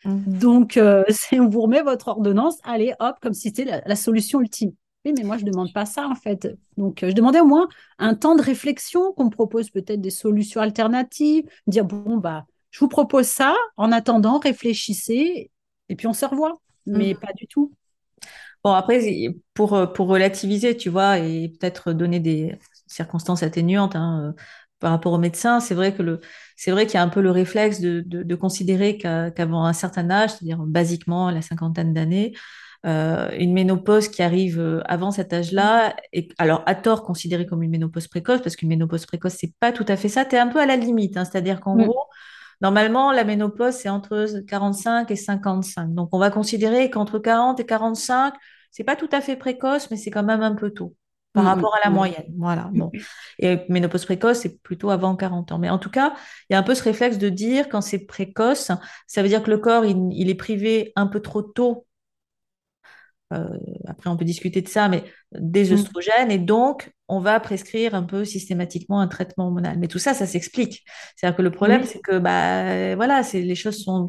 Mmh. 0.05 0.38
Donc, 0.38 0.76
euh, 0.76 1.05
on 1.33 1.49
vous 1.49 1.62
remet 1.62 1.83
votre 1.83 2.09
ordonnance, 2.09 2.59
allez, 2.64 2.95
hop, 3.00 3.17
comme 3.21 3.35
si 3.35 3.49
c'était 3.49 3.83
la, 3.85 3.97
solution 3.97 4.40
ultime. 4.40 4.73
Oui, 5.05 5.14
mais 5.17 5.25
moi, 5.25 5.38
je 5.38 5.45
ne 5.45 5.50
demande 5.50 5.73
pas 5.73 5.87
ça, 5.87 6.07
en 6.09 6.14
fait. 6.14 6.49
Donc, 6.76 7.02
euh, 7.02 7.11
je 7.11 7.14
demandais 7.14 7.40
au 7.40 7.47
moins 7.47 7.69
un 7.99 8.14
temps 8.14 8.35
de 8.35 8.43
réflexion, 8.43 9.12
qu'on 9.12 9.26
me 9.26 9.31
propose 9.31 9.71
peut-être 9.71 10.00
des 10.00 10.11
solutions 10.11 10.61
alternatives, 10.61 11.45
dire, 11.67 11.85
bon, 11.85 12.17
bah, 12.17 12.45
je 12.71 12.81
vous 12.81 12.88
propose 12.88 13.26
ça, 13.26 13.55
en 13.76 13.93
attendant, 13.93 14.38
réfléchissez, 14.38 15.50
et 15.88 15.97
puis 15.97 16.07
on 16.07 16.12
se 16.12 16.26
revoit. 16.26 16.61
Mais 16.87 17.14
mmh. 17.14 17.19
pas 17.19 17.33
du 17.35 17.47
tout. 17.47 17.73
Bon, 18.64 18.73
après, 18.73 19.00
pour, 19.55 19.75
euh, 19.75 19.87
pour 19.87 20.09
relativiser, 20.09 20.76
tu 20.76 20.88
vois, 20.88 21.19
et 21.19 21.49
peut-être 21.49 21.93
donner 21.93 22.19
des 22.19 22.57
circonstances 22.87 23.43
atténuantes, 23.43 23.95
hein, 23.95 24.35
par 24.78 24.90
rapport 24.90 25.12
aux 25.12 25.18
médecins, 25.18 25.61
c'est 25.61 25.75
vrai 25.75 25.94
que 25.94 26.02
le, 26.02 26.20
c'est 26.56 26.70
vrai 26.70 26.87
qu'il 26.87 26.94
y 26.94 26.99
a 26.99 27.02
un 27.02 27.08
peu 27.08 27.20
le 27.20 27.30
réflexe 27.30 27.80
de, 27.80 28.00
de, 28.00 28.35
considérer 28.35 28.99
qu'avant 28.99 29.64
un 29.64 29.73
certain 29.73 30.11
âge, 30.11 30.30
c'est-à-dire 30.30 30.58
basiquement 30.58 31.30
la 31.30 31.42
cinquantaine 31.42 31.92
d'années, 31.92 32.35
euh, 32.87 33.30
une 33.38 33.52
ménopause 33.52 34.08
qui 34.08 34.23
arrive 34.23 34.61
euh, 34.61 34.80
avant 34.87 35.11
cet 35.11 35.32
âge-là, 35.32 35.97
et 36.12 36.28
alors 36.38 36.62
à 36.66 36.75
tort 36.76 37.02
considérée 37.02 37.47
comme 37.47 37.62
une 37.62 37.70
ménopause 37.70 38.06
précoce, 38.06 38.40
parce 38.40 38.54
qu'une 38.56 38.68
ménopause 38.68 39.04
précoce, 39.06 39.35
c'est 39.38 39.52
pas 39.58 39.73
tout 39.73 39.85
à 39.88 39.97
fait 39.97 40.08
ça, 40.08 40.25
tu 40.25 40.37
es 40.37 40.38
un 40.38 40.47
peu 40.47 40.61
à 40.61 40.66
la 40.66 40.76
limite, 40.76 41.16
hein, 41.16 41.25
c'est-à-dire 41.25 41.61
qu'en 41.61 41.75
mm. 41.75 41.85
gros, 41.85 42.04
normalement, 42.61 43.12
la 43.12 43.25
ménopause, 43.25 43.75
c'est 43.75 43.88
entre 43.88 44.42
45 44.47 45.11
et 45.11 45.16
55. 45.16 45.94
Donc, 45.94 46.11
on 46.12 46.18
va 46.18 46.30
considérer 46.30 46.90
qu'entre 46.90 47.18
40 47.18 47.58
et 47.61 47.66
45, 47.66 48.35
c'est 48.70 48.85
pas 48.85 48.97
tout 48.97 49.08
à 49.12 49.20
fait 49.20 49.37
précoce, 49.37 49.90
mais 49.90 49.97
c'est 49.97 50.11
quand 50.11 50.23
même 50.23 50.42
un 50.42 50.54
peu 50.54 50.70
tôt 50.70 50.94
par 51.38 51.45
mm, 51.45 51.54
rapport 51.57 51.75
à 51.76 51.80
la 51.85 51.90
moyenne. 51.90 52.26
Voilà. 52.37 52.71
Bon. 52.73 52.90
Et 53.38 53.59
ménopause 53.68 54.04
précoce, 54.04 54.40
c'est 54.40 54.61
plutôt 54.62 54.90
avant 54.90 55.14
40 55.16 55.52
ans. 55.52 55.59
Mais 55.59 55.71
en 55.71 55.78
tout 55.78 55.90
cas, 55.90 56.14
il 56.49 56.54
y 56.54 56.57
a 56.57 56.59
un 56.59 56.62
peu 56.62 56.75
ce 56.75 56.83
réflexe 56.83 57.18
de 57.18 57.28
dire 57.28 57.68
quand 57.68 57.80
c'est 57.80 58.00
précoce, 58.00 58.73
ça 59.07 59.23
veut 59.23 59.28
dire 59.28 59.42
que 59.42 59.50
le 59.50 59.59
corps, 59.59 59.85
il, 59.85 60.28
est 60.28 60.35
privé 60.35 60.92
un 60.97 61.07
peu 61.07 61.21
trop 61.21 61.42
tôt. 61.42 61.87
Euh, 63.35 63.47
après, 63.87 64.08
on 64.08 64.16
peut 64.16 64.25
discuter 64.25 64.62
de 64.62 64.68
ça, 64.68 64.88
mais 64.88 65.04
des 65.32 65.73
œstrogènes. 65.73 66.28
Mm. 66.28 66.32
Et 66.32 66.38
donc, 66.38 66.92
on 67.08 67.20
va 67.20 67.38
prescrire 67.40 67.94
un 67.94 68.02
peu 68.02 68.25
systématiquement 68.25 69.00
un 69.00 69.08
traitement 69.08 69.47
hormonal. 69.47 69.78
Mais 69.78 69.88
tout 69.88 69.99
ça, 69.99 70.14
ça 70.14 70.26
s'explique. 70.26 70.85
C'est-à-dire 71.16 71.37
que 71.37 71.42
le 71.42 71.50
problème, 71.50 71.85
c'est 71.85 72.00
que 72.00 72.18
bah, 72.18 72.94
voilà, 72.97 73.23
les 73.32 73.54
choses 73.54 73.82
sont 73.82 74.06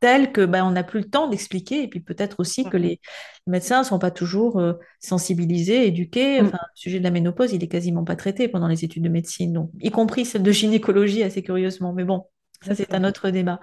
telles 0.00 0.32
que 0.32 0.44
bah, 0.44 0.64
on 0.64 0.72
n'a 0.72 0.84
plus 0.84 1.00
le 1.00 1.08
temps 1.08 1.28
d'expliquer. 1.28 1.82
Et 1.82 1.88
puis 1.88 2.00
peut-être 2.00 2.40
aussi 2.40 2.64
que 2.64 2.76
les 2.76 3.00
médecins 3.46 3.80
ne 3.80 3.84
sont 3.84 3.98
pas 3.98 4.10
toujours 4.10 4.58
euh, 4.58 4.74
sensibilisés, 5.00 5.86
éduqués. 5.86 6.40
Mm. 6.40 6.46
Enfin, 6.46 6.58
le 6.60 6.78
sujet 6.80 6.98
de 6.98 7.04
la 7.04 7.10
ménopause, 7.10 7.52
il 7.52 7.62
est 7.62 7.68
quasiment 7.68 8.04
pas 8.04 8.16
traité 8.16 8.48
pendant 8.48 8.68
les 8.68 8.84
études 8.84 9.04
de 9.04 9.08
médecine, 9.08 9.52
donc, 9.52 9.70
y 9.80 9.90
compris 9.90 10.24
celle 10.24 10.42
de 10.42 10.52
gynécologie, 10.52 11.22
assez 11.22 11.42
curieusement. 11.42 11.92
Mais 11.92 12.04
bon, 12.04 12.24
Ça, 12.62 12.74
c'est 12.74 12.94
un 12.94 13.04
autre 13.04 13.30
débat. 13.30 13.60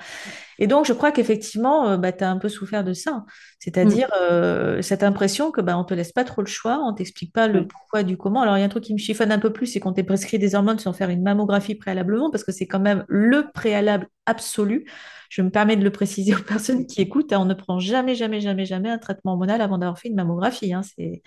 Et 0.59 0.67
donc, 0.67 0.85
je 0.85 0.93
crois 0.93 1.11
qu'effectivement, 1.11 1.89
euh, 1.89 1.97
bah, 1.97 2.11
tu 2.11 2.23
as 2.23 2.29
un 2.31 2.37
peu 2.37 2.49
souffert 2.49 2.83
de 2.83 2.93
ça. 2.93 3.25
C'est-à-dire 3.59 4.07
Mm. 4.09 4.13
euh, 4.21 4.81
cette 4.81 5.03
impression 5.03 5.51
que 5.51 5.61
bah, 5.61 5.77
on 5.77 5.83
te 5.83 5.93
laisse 5.93 6.11
pas 6.11 6.23
trop 6.23 6.41
le 6.41 6.47
choix, 6.47 6.79
on 6.85 6.93
t'explique 6.93 7.33
pas 7.33 7.47
le 7.47 7.61
Ouais. 7.61 7.67
pourquoi 7.67 8.03
du 8.03 8.17
comment. 8.17 8.41
Alors, 8.41 8.57
il 8.57 8.61
y 8.61 8.63
a 8.63 8.65
un 8.65 8.69
truc 8.69 8.83
qui 8.83 8.93
me 8.93 8.99
chiffonne 8.99 9.31
un 9.31 9.39
peu 9.39 9.51
plus, 9.53 9.67
c'est 9.67 9.79
qu'on 9.79 9.93
t'ait 9.93 10.03
prescrit 10.03 10.39
des 10.39 10.55
hormones 10.55 10.79
sans 10.79 10.93
faire 10.93 11.09
une 11.09 11.23
mammographie 11.23 11.75
préalablement, 11.75 12.31
parce 12.31 12.43
que 12.43 12.51
c'est 12.51 12.67
quand 12.67 12.79
même 12.79 13.05
le 13.07 13.51
préalable 13.53 14.07
absolu. 14.25 14.85
Je 15.29 15.41
me 15.41 15.49
permets 15.49 15.75
de 15.77 15.83
le 15.83 15.91
préciser 15.91 16.33
aux 16.35 16.43
personnes 16.43 16.85
qui 16.87 17.01
écoutent, 17.01 17.33
hein, 17.33 17.39
on 17.41 17.45
ne 17.45 17.53
prend 17.55 17.79
jamais, 17.79 18.15
jamais, 18.15 18.39
jamais, 18.41 18.65
jamais 18.65 18.89
un 18.89 18.97
traitement 18.99 19.33
hormonal 19.33 19.61
avant 19.61 19.77
d'avoir 19.79 19.99
fait 19.99 20.09
une 20.09 20.15
mammographie. 20.15 20.73
hein. 20.73 20.81
C'est, 20.83 21.21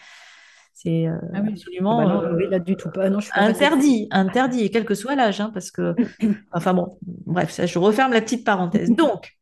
c'est 0.77 1.09
euh, 1.09 1.17
Ah 1.23 1.27
oui. 1.27 1.33
Ah 1.35 1.41
bah 1.41 1.49
absolument 1.53 2.03
non, 2.03 2.23
euh, 2.23 2.37
oui, 2.37 2.45
là 2.51 2.59
du 2.59 2.77
tout 2.77 2.91
pas. 2.91 3.09
Non, 3.09 3.19
je 3.19 3.25
suis 3.25 3.33
pas 3.33 3.41
interdit, 3.41 4.09
interdit, 4.11 4.63
et 4.63 4.71
quel 4.71 4.85
que 4.85 4.95
soit 4.95 5.15
l'âge, 5.15 5.41
hein, 5.41 5.51
parce 5.55 5.71
que, 5.71 5.95
enfin 6.53 6.75
bon, 6.75 6.99
bref, 7.03 7.51
ça, 7.51 7.65
je 7.65 7.79
referme 7.79 8.13
la 8.13 8.21
petite 8.21 8.45
parenthèse. 8.45 8.91
Donc, 8.91 9.33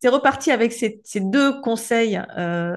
c'est 0.00 0.10
reparti 0.10 0.50
avec 0.50 0.72
ces, 0.72 1.00
ces 1.02 1.20
deux 1.20 1.60
conseils 1.62 2.20
euh, 2.36 2.76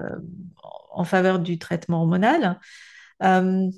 en 0.92 1.04
faveur 1.04 1.38
du 1.38 1.58
traitement 1.58 2.00
hormonal. 2.00 2.58
Euh, 3.22 3.68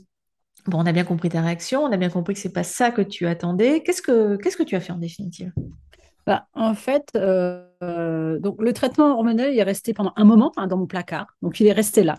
bon, 0.67 0.79
on 0.79 0.87
a 0.87 0.93
bien 0.93 1.05
compris 1.05 1.29
ta 1.29 1.41
réaction, 1.41 1.83
on 1.83 1.91
a 1.91 1.97
bien 1.97 2.11
compris 2.11 2.35
que 2.35 2.41
c'est 2.41 2.53
pas 2.53 2.63
ça 2.63 2.93
que 2.93 3.03
tu 3.03 3.27
attendais. 3.27 3.83
Qu'est-ce 3.83 4.03
que 4.03 4.37
qu'est-ce 4.37 4.57
que 4.57 4.63
tu 4.63 4.77
as 4.77 4.81
fait 4.81 4.93
en 4.93 4.99
définitive? 4.99 5.53
Bah, 6.27 6.47
en 6.55 6.75
fait, 6.75 7.09
euh, 7.17 8.39
donc 8.39 8.61
le 8.61 8.73
traitement 8.73 9.15
hormonal 9.15 9.53
il 9.53 9.59
est 9.59 9.65
resté 9.65 9.95
pendant 9.95 10.13
un 10.17 10.25
moment 10.25 10.53
hein, 10.57 10.69
dans 10.69 10.77
mon 10.77 10.87
placard, 10.87 11.27
donc 11.43 11.59
il 11.59 11.67
est 11.67 11.73
resté 11.73 12.05
là. 12.05 12.19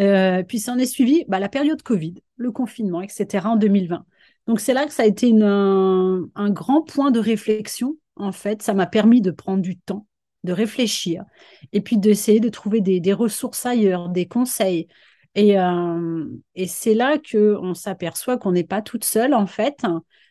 Euh, 0.00 0.42
puis 0.44 0.60
s'en 0.60 0.78
est 0.78 0.86
suivi 0.86 1.24
bah, 1.28 1.40
la 1.40 1.48
période 1.48 1.82
Covid, 1.82 2.14
le 2.36 2.52
confinement, 2.52 3.02
etc. 3.02 3.46
en 3.46 3.56
2020. 3.56 4.04
Donc 4.46 4.60
c'est 4.60 4.72
là 4.72 4.86
que 4.86 4.92
ça 4.92 5.02
a 5.02 5.06
été 5.06 5.32
un, 5.42 6.50
grand 6.50 6.82
point 6.82 7.10
de 7.10 7.20
réflexion. 7.20 7.96
En 8.16 8.32
fait, 8.32 8.62
ça 8.62 8.74
m'a 8.74 8.86
permis 8.86 9.20
de 9.20 9.30
prendre 9.30 9.62
du 9.62 9.76
temps, 9.76 10.06
de 10.44 10.52
réfléchir, 10.52 11.24
et 11.72 11.80
puis 11.80 11.98
d'essayer 11.98 12.40
de 12.40 12.48
trouver 12.48 12.80
des, 12.80 13.12
ressources 13.12 13.66
ailleurs, 13.66 14.08
des 14.08 14.26
conseils. 14.26 14.88
Et, 15.34 15.58
euh, 15.58 16.24
et 16.54 16.66
c'est 16.66 16.94
là 16.94 17.18
que 17.18 17.56
on 17.60 17.74
s'aperçoit 17.74 18.38
qu'on 18.38 18.52
n'est 18.52 18.64
pas 18.64 18.82
toute 18.82 19.04
seule 19.04 19.34
en 19.34 19.46
fait. 19.46 19.84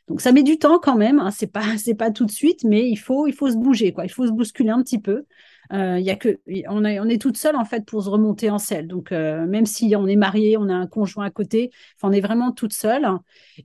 Donc 0.08 0.22
ça 0.22 0.32
met 0.32 0.44
du 0.44 0.58
temps 0.58 0.80
quand 0.80 0.98
même. 0.98 1.20
Hein, 1.20 1.32
c'est 1.32 1.52
pas 1.52 1.62
pas 1.98 2.12
tout 2.12 2.26
de 2.26 2.32
suite, 2.32 2.64
mais 2.64 2.90
il 2.90 2.98
faut 2.98 3.28
il 3.28 3.34
faut 3.34 3.50
se 3.50 3.58
bouger 3.58 3.94
quoi. 3.94 4.06
Il 4.06 4.10
faut 4.10 4.26
se 4.26 4.32
bousculer 4.32 4.70
un 4.70 4.82
petit 4.82 5.00
peu. 5.00 5.26
Euh, 5.74 6.00
y 6.00 6.10
a 6.10 6.16
que, 6.16 6.40
on, 6.70 6.86
est, 6.86 7.00
on 7.00 7.06
est 7.06 7.22
toute 7.22 7.38
seule 7.38 7.56
en 7.56 7.66
fait 7.66 7.86
pour 7.86 8.04
se 8.04 8.10
remonter 8.10 8.50
en 8.50 8.58
selle. 8.58 8.88
Donc, 8.88 9.12
euh, 9.12 9.46
même 9.46 9.66
si 9.66 9.96
on 9.96 10.08
est 10.08 10.16
marié, 10.16 10.58
on 10.58 10.70
a 10.70 10.74
un 10.74 10.88
conjoint 10.88 11.26
à 11.26 11.30
côté, 11.30 11.72
on 12.04 12.12
est 12.12 12.22
vraiment 12.22 12.52
toute 12.52 12.74
seule. 12.74 13.08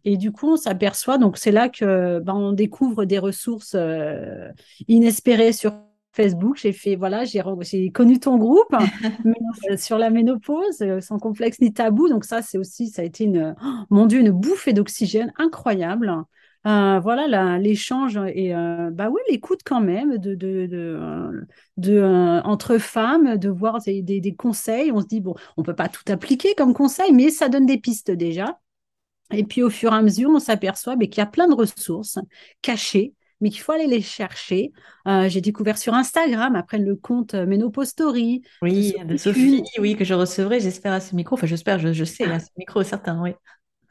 Et 0.04 0.16
du 0.16 0.32
coup, 0.32 0.52
on 0.52 0.56
s'aperçoit, 0.56 1.18
donc 1.18 1.38
c'est 1.38 1.52
là 1.52 1.68
que 1.68 2.20
ben, 2.20 2.34
on 2.34 2.52
découvre 2.52 3.04
des 3.04 3.18
ressources 3.18 3.74
euh, 3.76 4.48
inespérées 4.88 5.52
sur 5.52 5.72
Facebook. 6.12 6.58
J'ai 6.60 6.72
fait, 6.72 6.96
voilà, 6.96 7.24
j'ai, 7.24 7.42
connu 7.90 8.18
ton 8.18 8.36
groupe 8.36 8.74
sur 9.76 9.96
la 9.98 10.10
ménopause, 10.10 10.84
sans 11.00 11.18
complexe 11.18 11.60
ni 11.60 11.72
tabou. 11.72 12.08
Donc, 12.08 12.24
ça, 12.24 12.42
c'est 12.42 12.58
aussi, 12.58 12.88
ça 12.88 13.02
a 13.02 13.04
été 13.04 13.24
une, 13.24 13.54
oh, 13.62 13.66
mon 13.90 14.06
Dieu, 14.06 14.20
une 14.20 14.32
bouffée 14.32 14.72
d'oxygène 14.72 15.32
incroyable. 15.38 16.12
Euh, 16.64 17.00
voilà 17.00 17.58
l'échange 17.58 18.16
et 18.36 18.54
euh, 18.54 18.90
bah 18.92 19.10
oui 19.10 19.20
l'écoute 19.28 19.62
quand 19.64 19.80
même 19.80 20.16
de, 20.18 20.36
de, 20.36 20.66
de, 20.66 21.46
de 21.76 21.96
euh, 21.96 22.40
entre 22.42 22.78
femmes 22.78 23.36
de 23.36 23.48
voir 23.48 23.80
des, 23.80 24.00
des, 24.00 24.20
des, 24.20 24.34
conseils 24.36 24.92
on 24.92 25.00
se 25.00 25.06
dit 25.06 25.20
bon 25.20 25.34
on 25.56 25.64
peut 25.64 25.74
pas 25.74 25.88
tout 25.88 26.04
appliquer 26.06 26.54
comme 26.54 26.72
conseil 26.72 27.10
mais 27.12 27.30
ça 27.30 27.48
donne 27.48 27.66
des 27.66 27.78
pistes 27.78 28.12
déjà 28.12 28.60
et 29.32 29.42
puis 29.42 29.64
au 29.64 29.70
fur 29.70 29.92
et 29.92 29.96
à 29.96 30.02
mesure 30.02 30.30
on 30.30 30.38
s'aperçoit 30.38 30.96
qu'il 30.96 31.18
y 31.18 31.20
a 31.20 31.26
plein 31.26 31.48
de 31.48 31.54
ressources 31.54 32.20
cachées 32.60 33.12
mais 33.40 33.50
qu'il 33.50 33.60
faut 33.60 33.72
aller 33.72 33.88
les 33.88 34.02
chercher. 34.02 34.70
Euh, 35.08 35.28
j'ai 35.28 35.40
découvert 35.40 35.76
sur 35.76 35.94
Instagram, 35.94 36.54
après 36.54 36.78
le 36.78 36.94
compte 36.94 37.34
Ménopause 37.34 37.88
Story. 37.88 38.42
Oui, 38.62 38.94
de 39.04 39.16
Sophie, 39.16 39.62
de 39.62 39.66
Sophie 39.66 39.80
oui, 39.80 39.96
que 39.96 40.04
je 40.04 40.14
recevrai, 40.14 40.60
j'espère, 40.60 40.92
à 40.92 41.00
ce 41.00 41.16
micro. 41.16 41.34
Enfin, 41.34 41.48
j'espère, 41.48 41.80
je, 41.80 41.92
je, 41.92 42.04
sais, 42.04 42.22
à 42.22 42.38
ce 42.38 42.46
micro, 42.56 42.84
certain, 42.84 43.20
oui. 43.20 43.32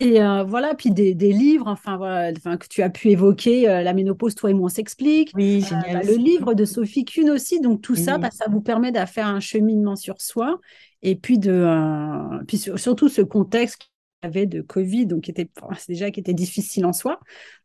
Et 0.02 0.20
euh, 0.20 0.44
voilà, 0.44 0.74
puis 0.74 0.90
des, 0.90 1.14
des, 1.14 1.32
livres, 1.32 1.68
enfin 1.68 1.96
voilà, 1.96 2.32
enfin, 2.36 2.58
que 2.58 2.66
tu 2.68 2.82
as 2.82 2.90
pu 2.90 3.10
évoquer, 3.10 3.70
euh, 3.70 3.84
La 3.84 3.94
ménopause, 3.94 4.34
toi 4.34 4.50
et 4.50 4.54
moi, 4.56 4.66
on 4.66 4.70
s'explique. 4.70 5.32
Oui, 5.36 5.62
génial. 5.62 5.94
Bah, 5.94 6.02
le 6.04 6.16
livre 6.16 6.56
de 6.56 6.66
Sophie 6.66 7.06
Kuhn 7.06 7.30
aussi. 7.30 7.62
Donc 7.62 7.84
tout 7.84 7.94
oui. 7.94 8.04
ça, 8.04 8.18
bah, 8.18 8.32
ça 8.32 8.46
vous 8.50 8.62
permet 8.62 8.92
de 8.92 8.98
faire 9.06 9.28
un 9.28 9.40
cheminement 9.40 9.96
sur 9.96 10.20
soi. 10.20 10.60
Et 11.04 11.16
puis, 11.16 11.38
de, 11.38 11.52
euh, 11.52 12.44
puis 12.48 12.58
sur, 12.58 12.80
surtout 12.80 13.10
ce 13.10 13.22
contexte 13.22 13.78
qu'il 13.78 13.90
y 14.24 14.26
avait 14.26 14.48
de 14.48 14.62
Covid, 14.62 15.06
donc 15.06 15.22
qui 15.22 15.32
était 15.32 15.48
déjà 15.88 16.10
qui 16.10 16.20
était 16.20 16.34
difficile 16.34 16.88
en 16.88 16.94
soi. 16.94 17.20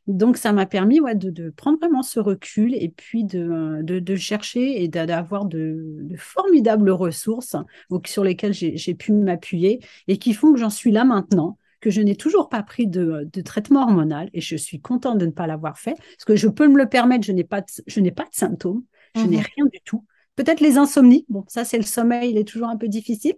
Donc 0.06 0.36
ça 0.36 0.52
m'a 0.52 0.66
permis 0.66 1.00
ouais, 1.00 1.14
de, 1.14 1.30
de, 1.30 1.48
prendre 1.48 1.78
vraiment 1.78 2.02
ce 2.02 2.20
recul 2.20 2.74
et 2.74 2.90
puis 2.90 3.24
de, 3.24 3.80
de, 3.82 3.98
de 3.98 4.14
chercher 4.14 4.82
et 4.82 4.88
d'avoir 4.88 5.46
de, 5.46 6.00
de, 6.02 6.16
formidables 6.16 6.90
ressources 6.90 7.56
donc, 7.88 8.08
sur 8.08 8.22
lesquelles 8.22 8.52
j'ai 8.52 8.94
pu 8.94 9.12
m'appuyer 9.12 9.80
et 10.06 10.18
qui 10.18 10.34
font 10.34 10.52
que 10.52 10.60
j'en 10.60 10.70
suis 10.70 10.92
là 10.92 11.04
maintenant 11.04 11.56
que 11.86 11.92
je 11.92 12.00
n'ai 12.00 12.16
toujours 12.16 12.48
pas 12.48 12.64
pris 12.64 12.88
de, 12.88 13.28
de, 13.32 13.40
traitement 13.42 13.82
hormonal 13.82 14.28
et 14.32 14.40
je 14.40 14.56
suis 14.56 14.80
contente 14.80 15.18
de 15.18 15.26
ne 15.26 15.30
pas 15.30 15.46
l'avoir 15.46 15.78
fait 15.78 15.94
parce 15.94 16.24
que 16.26 16.34
je 16.34 16.48
peux 16.48 16.66
me 16.66 16.78
le 16.78 16.88
permettre, 16.88 17.24
je 17.24 17.30
n'ai 17.30 17.44
pas, 17.44 17.60
de, 17.60 17.66
je 17.86 18.00
n'ai 18.00 18.10
pas 18.10 18.24
de 18.24 18.32
symptômes, 18.32 18.82
je 19.14 19.22
n'ai 19.22 19.36
rien 19.36 19.66
du 19.72 19.78
tout. 19.84 20.04
Peut-être 20.34 20.58
les 20.58 20.78
insomnies, 20.78 21.24
bon, 21.28 21.44
ça 21.46 21.64
c'est 21.64 21.76
le 21.76 21.84
sommeil, 21.84 22.32
il 22.32 22.38
est 22.38 22.48
toujours 22.48 22.66
un 22.70 22.76
peu 22.76 22.88
difficile, 22.88 23.34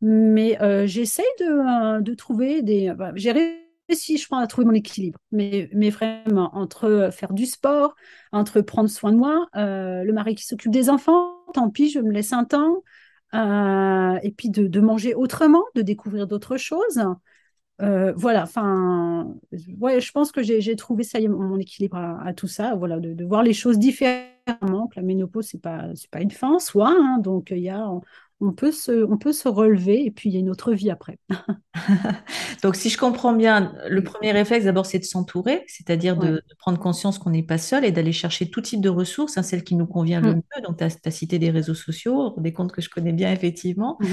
mais 0.00 0.60
euh, 0.60 0.88
j'essaye 0.88 1.24
de, 1.38 1.98
euh, 1.98 2.00
de 2.00 2.14
trouver 2.14 2.62
des. 2.62 2.92
bah, 2.98 3.12
J'ai 3.14 3.30
réussi, 3.88 4.18
je 4.18 4.26
pense, 4.26 4.42
à 4.42 4.48
trouver 4.48 4.66
mon 4.66 4.74
équilibre, 4.74 5.20
mais, 5.30 5.70
mais 5.72 5.90
vraiment 5.90 6.50
entre 6.56 7.10
faire 7.12 7.32
du 7.32 7.46
sport, 7.46 7.94
entre 8.32 8.60
prendre 8.60 8.90
soin 8.90 9.12
de 9.12 9.18
moi, 9.18 9.46
euh, 9.54 10.02
le 10.02 10.12
mari 10.12 10.34
qui 10.34 10.44
s'occupe 10.44 10.72
des 10.72 10.90
enfants, 10.90 11.32
tant 11.54 11.70
pis, 11.70 11.90
je 11.90 12.00
me 12.00 12.10
laisse 12.10 12.32
un 12.32 12.44
temps, 12.44 12.82
euh, 13.34 14.18
et 14.24 14.32
puis 14.32 14.50
de, 14.50 14.66
de 14.66 14.80
manger 14.80 15.14
autrement, 15.14 15.62
de 15.76 15.82
découvrir 15.82 16.26
d'autres 16.26 16.56
choses. 16.56 17.00
Euh, 17.80 18.12
voilà, 18.16 18.42
enfin, 18.42 19.34
ouais, 19.78 20.00
je 20.00 20.10
pense 20.10 20.32
que 20.32 20.42
j'ai 20.42 20.76
trouvé 20.76 21.04
ça 21.04 21.20
y 21.20 21.26
est, 21.26 21.28
mon 21.28 21.58
équilibre 21.58 21.96
à, 21.96 22.32
tout 22.34 22.48
ça, 22.48 22.74
voilà, 22.74 22.98
de, 22.98 23.14
de, 23.14 23.24
voir 23.24 23.44
les 23.44 23.52
choses 23.52 23.78
différemment, 23.78 24.26
que 24.54 24.96
la 24.96 25.02
ménopause 25.02 25.48
c'est 25.50 25.60
pas 25.60 25.86
c'est 25.94 26.10
pas 26.10 26.20
une 26.20 26.30
fin 26.30 26.54
en 26.54 26.58
soi, 26.58 26.88
hein, 26.90 27.18
donc 27.18 27.48
il 27.50 27.58
y 27.58 27.70
a 27.70 27.88
on, 27.90 28.00
on, 28.40 28.52
peut 28.52 28.72
se 28.72 29.04
on 29.04 29.18
peut 29.18 29.32
se 29.32 29.48
relever 29.48 30.04
et 30.04 30.10
puis 30.10 30.30
il 30.30 30.32
y 30.32 30.36
a 30.36 30.40
une 30.40 30.50
autre 30.50 30.72
vie 30.72 30.90
après. 30.90 31.18
donc 32.62 32.76
si 32.76 32.88
je 32.90 32.98
comprends 32.98 33.32
bien, 33.32 33.74
le 33.88 34.02
premier 34.02 34.32
réflexe 34.32 34.64
d'abord 34.64 34.86
c'est 34.86 34.98
de 34.98 35.04
s'entourer, 35.04 35.64
c'est-à-dire 35.66 36.18
ouais. 36.18 36.26
de, 36.26 36.32
de, 36.34 36.54
prendre 36.58 36.78
conscience 36.78 37.18
qu'on 37.18 37.30
n'est 37.30 37.42
pas 37.42 37.58
seul 37.58 37.84
et 37.84 37.92
d'aller 37.92 38.12
chercher 38.12 38.50
tout 38.50 38.60
type 38.60 38.80
de 38.80 38.88
ressources, 38.88 39.38
hein, 39.38 39.42
celle 39.42 39.64
qui 39.64 39.74
nous 39.74 39.86
convient 39.86 40.20
le 40.20 40.32
Mm. 40.32 40.36
mieux. 40.36 40.62
Donc 40.62 40.78
tu 40.78 40.84
as, 40.84 40.98
as, 41.04 41.10
cité 41.10 41.38
des 41.38 41.50
réseaux 41.50 41.74
sociaux, 41.74 42.34
des 42.38 42.52
comptes 42.52 42.72
que 42.72 42.82
je 42.82 42.90
connais 42.90 43.12
bien 43.12 43.32
effectivement. 43.32 43.98
Mm. 44.00 44.06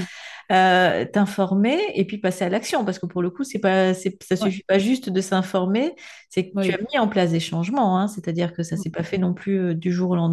Euh, 0.51 1.05
t'informer 1.05 1.79
et 1.95 2.05
puis 2.05 2.19
passer 2.19 2.45
à 2.45 2.49
l'action 2.49 2.85
parce 2.85 2.99
que 2.99 3.07
pour 3.07 3.23
le 3.23 3.31
coup 3.31 3.43
c'est 3.43 3.57
pas 3.57 3.95
c'est, 3.95 4.21
ça 4.21 4.35
suffit 4.35 4.57
ouais. 4.57 4.65
pas 4.67 4.77
juste 4.77 5.09
de 5.09 5.19
s'informer 5.19 5.95
c'est 6.29 6.51
que 6.51 6.57
ouais. 6.57 6.67
tu 6.67 6.71
as 6.71 6.77
mis 6.77 6.99
en 6.99 7.07
place 7.07 7.31
des 7.31 7.39
changements 7.39 7.97
hein, 7.97 8.07
c'est-à-dire 8.07 8.53
que 8.53 8.61
ça 8.61 8.77
s'est 8.77 8.91
pas 8.91 9.01
fait 9.01 9.17
non 9.17 9.33
plus 9.33 9.57
euh, 9.57 9.73
du 9.73 9.91
jour 9.91 10.11
au 10.11 10.15
lendemain 10.15 10.24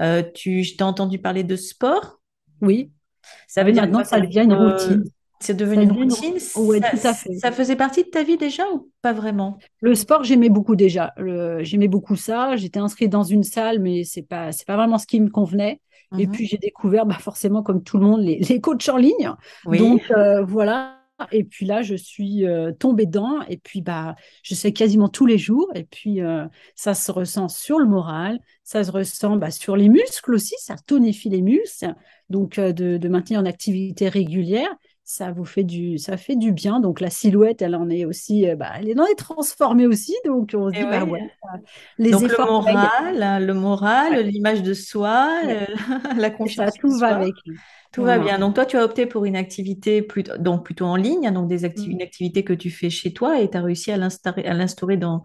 euh, 0.00 0.22
tu 0.34 0.62
je 0.62 0.76
t'ai 0.76 0.84
entendu 0.84 1.18
parler 1.18 1.44
de 1.44 1.56
sport? 1.56 2.20
Oui 2.60 2.90
ça 3.48 3.62
veut 3.62 3.68
oui, 3.68 3.72
dire 3.72 3.82
maintenant 3.82 3.98
quoi, 4.00 4.04
ça 4.04 4.20
devient 4.20 4.42
une 4.44 4.52
routine 4.54 5.04
c'est 5.40 5.54
devenu 5.56 5.82
une 5.82 5.92
routine? 5.92 6.36
Oui, 6.56 6.80
ça, 6.80 6.90
tout 6.90 7.08
à 7.08 7.14
fait. 7.14 7.34
ça 7.34 7.52
faisait 7.52 7.76
partie 7.76 8.04
de 8.04 8.08
ta 8.08 8.22
vie 8.22 8.36
déjà 8.38 8.64
ou 8.72 8.90
pas 9.02 9.12
vraiment? 9.12 9.58
Le 9.80 9.94
sport 9.94 10.24
j'aimais 10.24 10.48
beaucoup 10.48 10.76
déjà 10.76 11.12
j'aimais 11.60 11.88
beaucoup 11.88 12.16
ça 12.16 12.56
j'étais 12.56 12.78
inscrite 12.78 13.10
dans 13.10 13.24
une 13.24 13.42
salle 13.42 13.78
mais 13.78 14.04
c'est 14.04 14.22
pas 14.22 14.52
c'est 14.52 14.66
pas 14.66 14.76
vraiment 14.76 14.98
ce 14.98 15.06
qui 15.06 15.20
me 15.20 15.30
convenait 15.30 15.80
Mhm. 16.12 16.20
et 16.20 16.26
puis 16.26 16.46
j'ai 16.46 16.58
découvert, 16.58 17.06
bah, 17.06 17.16
forcément, 17.18 17.62
comme 17.62 17.82
tout 17.82 17.98
le 17.98 18.04
monde, 18.06 18.20
les, 18.22 18.38
les 18.38 18.60
coachs 18.60 18.88
en 18.88 18.96
ligne. 18.96 19.32
Oui. 19.66 19.78
Donc 19.78 20.02
euh, 20.10 20.44
voilà. 20.44 21.00
Et 21.32 21.44
puis 21.44 21.64
là, 21.64 21.82
je 21.82 21.94
suis 21.94 22.44
euh, 22.46 22.72
tombée 22.72 23.06
dedans. 23.06 23.40
Et 23.48 23.56
puis 23.56 23.80
bah, 23.82 24.16
je 24.42 24.54
sais 24.54 24.72
quasiment 24.72 25.08
tous 25.08 25.26
les 25.26 25.38
jours. 25.38 25.68
Et 25.74 25.84
puis 25.84 26.20
euh, 26.20 26.44
ça 26.74 26.94
se 26.94 27.10
ressent 27.12 27.48
sur 27.48 27.78
le 27.78 27.86
moral, 27.86 28.40
ça 28.64 28.82
se 28.84 28.90
ressent 28.90 29.36
bah, 29.36 29.50
sur 29.50 29.76
les 29.76 29.88
muscles 29.88 30.34
aussi. 30.34 30.54
Ça 30.58 30.74
tonifie 30.86 31.28
les 31.30 31.42
muscles. 31.42 31.94
Donc 32.30 32.58
euh, 32.58 32.72
de, 32.72 32.96
de 32.96 33.08
maintenir 33.08 33.40
une 33.40 33.46
activité 33.46 34.08
régulière 34.08 34.68
ça 35.06 35.32
vous 35.32 35.44
fait 35.44 35.64
du 35.64 35.98
ça 35.98 36.16
fait 36.16 36.34
du 36.34 36.50
bien 36.50 36.80
donc 36.80 36.98
la 37.00 37.10
silhouette 37.10 37.60
elle 37.60 37.74
en 37.76 37.90
est 37.90 38.06
aussi 38.06 38.46
bah, 38.56 38.72
elle 38.78 38.98
en 38.98 39.04
est 39.04 39.14
transformée 39.16 39.86
aussi 39.86 40.14
donc 40.24 40.52
on 40.54 40.70
se 40.70 40.74
Et 40.74 40.78
dit 40.78 40.86
oui. 40.86 40.90
bah 40.90 41.04
ouais 41.04 41.30
les 41.98 42.10
donc 42.10 42.22
efforts 42.22 42.46
le 42.46 42.52
moral 42.52 43.22
hein, 43.22 43.40
le 43.40 43.54
moral 43.54 44.18
Ouais. 44.18 44.22
l'image 44.22 44.62
de 44.62 44.74
soi 44.74 45.28
Ouais. 45.40 45.66
la 46.16 46.30
ça 46.46 46.70
confiance 46.70 46.78
tout 46.78 46.90
en 46.90 46.98
va 46.98 47.08
soi. 47.08 47.14
avec 47.14 47.34
tout 47.94 48.02
Voilà. 48.02 48.18
va 48.18 48.24
bien 48.24 48.38
donc 48.38 48.54
toi 48.54 48.66
tu 48.66 48.76
as 48.76 48.84
opté 48.84 49.06
pour 49.06 49.24
une 49.24 49.36
activité 49.36 50.02
plutôt 50.02 50.36
donc 50.38 50.64
plutôt 50.64 50.84
en 50.86 50.96
ligne 50.96 51.32
donc 51.32 51.48
des 51.48 51.64
acti- 51.64 51.88
Mm. 51.88 51.92
une 51.92 52.02
activité 52.02 52.44
que 52.44 52.52
tu 52.52 52.70
fais 52.70 52.90
chez 52.90 53.12
toi 53.14 53.40
et 53.40 53.48
tu 53.50 53.56
as 53.56 53.62
réussi 53.62 53.92
à 53.92 53.96
l'instaurer 53.96 54.44
à 54.46 54.54
l'instaurer 54.54 54.96
dans 54.96 55.22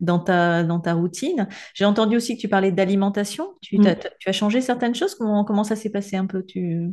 dans 0.00 0.18
ta, 0.18 0.64
dans 0.64 0.80
ta 0.80 0.94
routine. 0.94 1.46
J'ai 1.74 1.84
entendu 1.84 2.16
aussi 2.16 2.34
que 2.34 2.40
tu 2.40 2.48
parlais 2.48 2.72
d'alimentation. 2.72 3.54
Tu, 3.60 3.78
Mm. 3.78 3.94
tu 4.18 4.28
as 4.28 4.32
changé 4.32 4.60
certaines 4.60 4.96
choses? 4.96 5.14
Comment, 5.14 5.44
comment 5.44 5.62
ça 5.62 5.76
s'est 5.76 5.90
passé 5.90 6.16
un 6.16 6.26
peu? 6.26 6.42
Tu... 6.44 6.88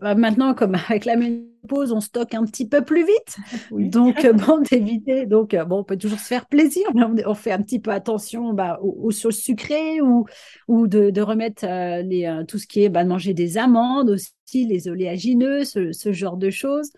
Bah, 0.00 0.14
des- 0.14 0.20
maintenant, 0.20 0.54
comme 0.54 0.74
avec 0.74 1.04
la 1.04 1.16
ménopause, 1.16 1.92
on 1.92 2.00
stocke 2.00 2.34
un 2.34 2.44
petit 2.44 2.68
peu 2.68 2.84
plus 2.84 3.04
vite. 3.06 3.36
Oui. 3.70 3.92
Donc, 3.92 4.24
euh, 4.24 4.32
bon, 4.32 4.58
d'éviter. 4.70 5.26
Donc, 5.26 5.54
euh, 5.54 5.64
bon, 5.64 5.78
on 5.80 5.84
peut 5.84 5.96
toujours 5.96 6.18
se 6.18 6.26
faire 6.26 6.46
plaisir, 6.46 6.84
mais 6.94 7.04
on, 7.04 7.14
on 7.30 7.34
fait 7.34 7.52
un 7.52 7.62
petit 7.62 7.80
peu 7.80 7.90
attention 7.90 8.52
bah, 8.52 8.78
aux, 8.82 9.06
aux 9.08 9.10
choses 9.10 9.36
sucrées 9.38 10.00
ou, 10.00 10.26
ou 10.68 10.86
de, 10.86 11.10
de 11.10 11.20
remettre 11.22 11.64
euh, 11.64 12.02
les, 12.02 12.26
euh, 12.26 12.44
tout 12.44 12.58
ce 12.58 12.66
qui 12.66 12.82
est 12.84 12.88
bah, 12.88 13.04
de 13.04 13.08
manger 13.08 13.34
des 13.34 13.58
amandes 13.58 14.10
aussi, 14.10 14.32
les 14.66 14.88
oléagineux, 14.88 15.64
ce, 15.64 15.92
ce 15.92 16.12
genre 16.12 16.36
de 16.36 16.50
choses. 16.50 16.90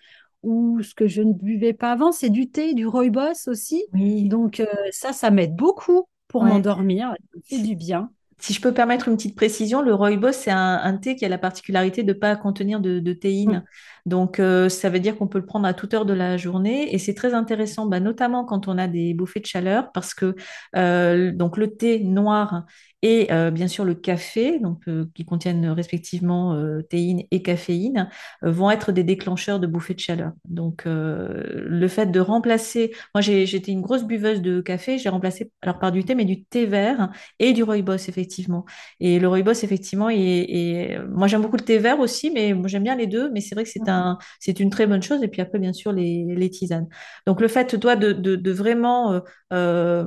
Ou 0.43 0.83
ce 0.83 0.95
que 0.95 1.07
je 1.09 1.23
ne 1.23 1.33
buvais 1.33 1.73
pas 1.73 1.93
avant, 1.93 2.13
c'est 2.13 2.29
du 2.31 2.51
thé, 2.51 2.75
du 2.75 2.87
rooibos 2.87 3.49
aussi. 3.49 3.83
Oui. 3.93 4.29
Donc, 4.29 4.61
euh, 4.61 4.67
ça, 4.91 5.13
ça 5.13 5.31
m'aide 5.31 5.57
beaucoup 5.57 6.05
pour 6.29 6.43
Ouais. 6.43 6.49
m'endormir. 6.49 7.15
Ça 7.33 7.41
fait 7.57 7.63
du 7.63 7.77
bien. 7.77 8.11
Si 8.39 8.53
je 8.53 8.61
peux 8.61 8.75
permettre 8.75 9.09
une 9.09 9.17
petite 9.17 9.37
précision, 9.37 9.81
le 9.83 9.95
rooibos, 9.95 10.33
c'est 10.33 10.51
un, 10.51 10.97
thé 10.97 11.17
qui 11.17 11.25
a 11.25 11.29
la 11.29 11.39
particularité 11.39 12.03
de 12.03 12.13
ne 12.13 12.19
pas 12.19 12.37
contenir 12.37 12.81
de, 12.81 12.99
de 12.99 13.13
théine. 13.13 13.65
Donc, 14.07 14.39
euh, 14.39 14.69
ça 14.69 14.91
veut 14.91 15.01
dire 15.01 15.17
qu'on 15.17 15.29
peut 15.29 15.39
le 15.39 15.47
prendre 15.47 15.67
à 15.67 15.75
toute 15.75 15.95
heure 15.95 16.05
de 16.07 16.13
la 16.13 16.37
journée. 16.37 16.95
Et 16.95 16.99
c'est 16.99 17.15
très 17.15 17.35
intéressant, 17.35 17.87
bah, 17.87 18.01
notamment 18.01 18.45
quand 18.45 18.69
on 18.69 18.77
a 18.79 18.87
des 18.89 19.15
bouffées 19.15 19.41
de 19.41 19.47
chaleur, 19.47 19.93
parce 19.93 20.15
que 20.15 20.35
euh, 20.77 21.33
donc 21.33 21.57
le 21.57 21.75
thé 21.77 22.01
noir 22.01 22.65
et 23.03 23.31
euh, 23.33 23.51
bien 23.51 23.69
sûr 23.69 23.85
le 23.85 23.95
café, 23.95 24.59
donc, 24.61 24.83
qui 25.15 25.25
contiennent 25.27 25.67
respectivement 25.69 26.59
théine 26.89 27.23
et 27.31 27.43
caféine, 27.43 28.09
vont 28.43 28.71
être 28.71 28.93
des 28.93 29.05
déclencheurs 29.05 29.61
de 29.61 29.67
bouffées 29.67 29.95
de 29.95 30.01
chaleur. 30.01 30.33
Donc, 30.49 30.85
le 30.87 31.89
fait 31.89 32.07
de 32.07 32.21
remplacer, 32.21 32.93
moi 33.15 33.21
j'étais 33.21 33.73
une 33.73 33.81
grosse 33.83 34.05
buveuse 34.05 34.41
de 34.43 34.61
café, 34.61 34.99
j'ai 34.99 35.09
remplacé 35.09 35.51
alors 35.63 35.79
par 35.79 35.93
du 35.93 36.05
thé, 36.05 36.15
mais 36.15 36.25
du 36.25 36.45
thé 36.45 36.67
vert 36.67 37.11
et 37.39 37.53
du 37.53 37.63
rooibos, 37.63 37.95
effectivement. 38.09 38.65
Et 39.01 39.19
le 39.19 39.29
rooibos, 39.29 39.53
effectivement, 39.65 40.09
est, 40.11 40.19
est- 40.19 40.99
moi 41.09 41.27
j'aime 41.27 41.43
beaucoup 41.43 41.57
le 41.57 41.65
thé 41.65 41.79
vert 41.79 42.01
aussi, 42.01 42.31
mais 42.31 42.55
j'aime 42.67 42.83
bien 42.85 42.97
les 42.97 43.07
deux, 43.07 43.31
mais 43.31 43.41
c'est 43.41 43.55
vrai 43.55 43.65
que 43.65 43.71
c'est 43.71 43.89
un, 43.89 43.94
c'est 44.41 44.61
une 44.61 44.71
très 44.71 44.87
bonne 44.87 45.03
chose. 45.03 45.23
Et 45.23 45.29
puis 45.29 45.41
après, 45.43 45.59
bien 45.59 45.73
sûr, 45.73 45.93
les, 45.93 46.25
les 46.29 46.51
tisanes. 46.51 46.89
Donc 47.27 47.41
le 47.41 47.49
fait, 47.49 47.79
toi, 47.81 47.97
de, 47.97 48.13
de, 48.13 48.37
de 48.37 48.51
vraiment 48.53 49.13
euh, 49.13 49.21
euh, 49.53 50.05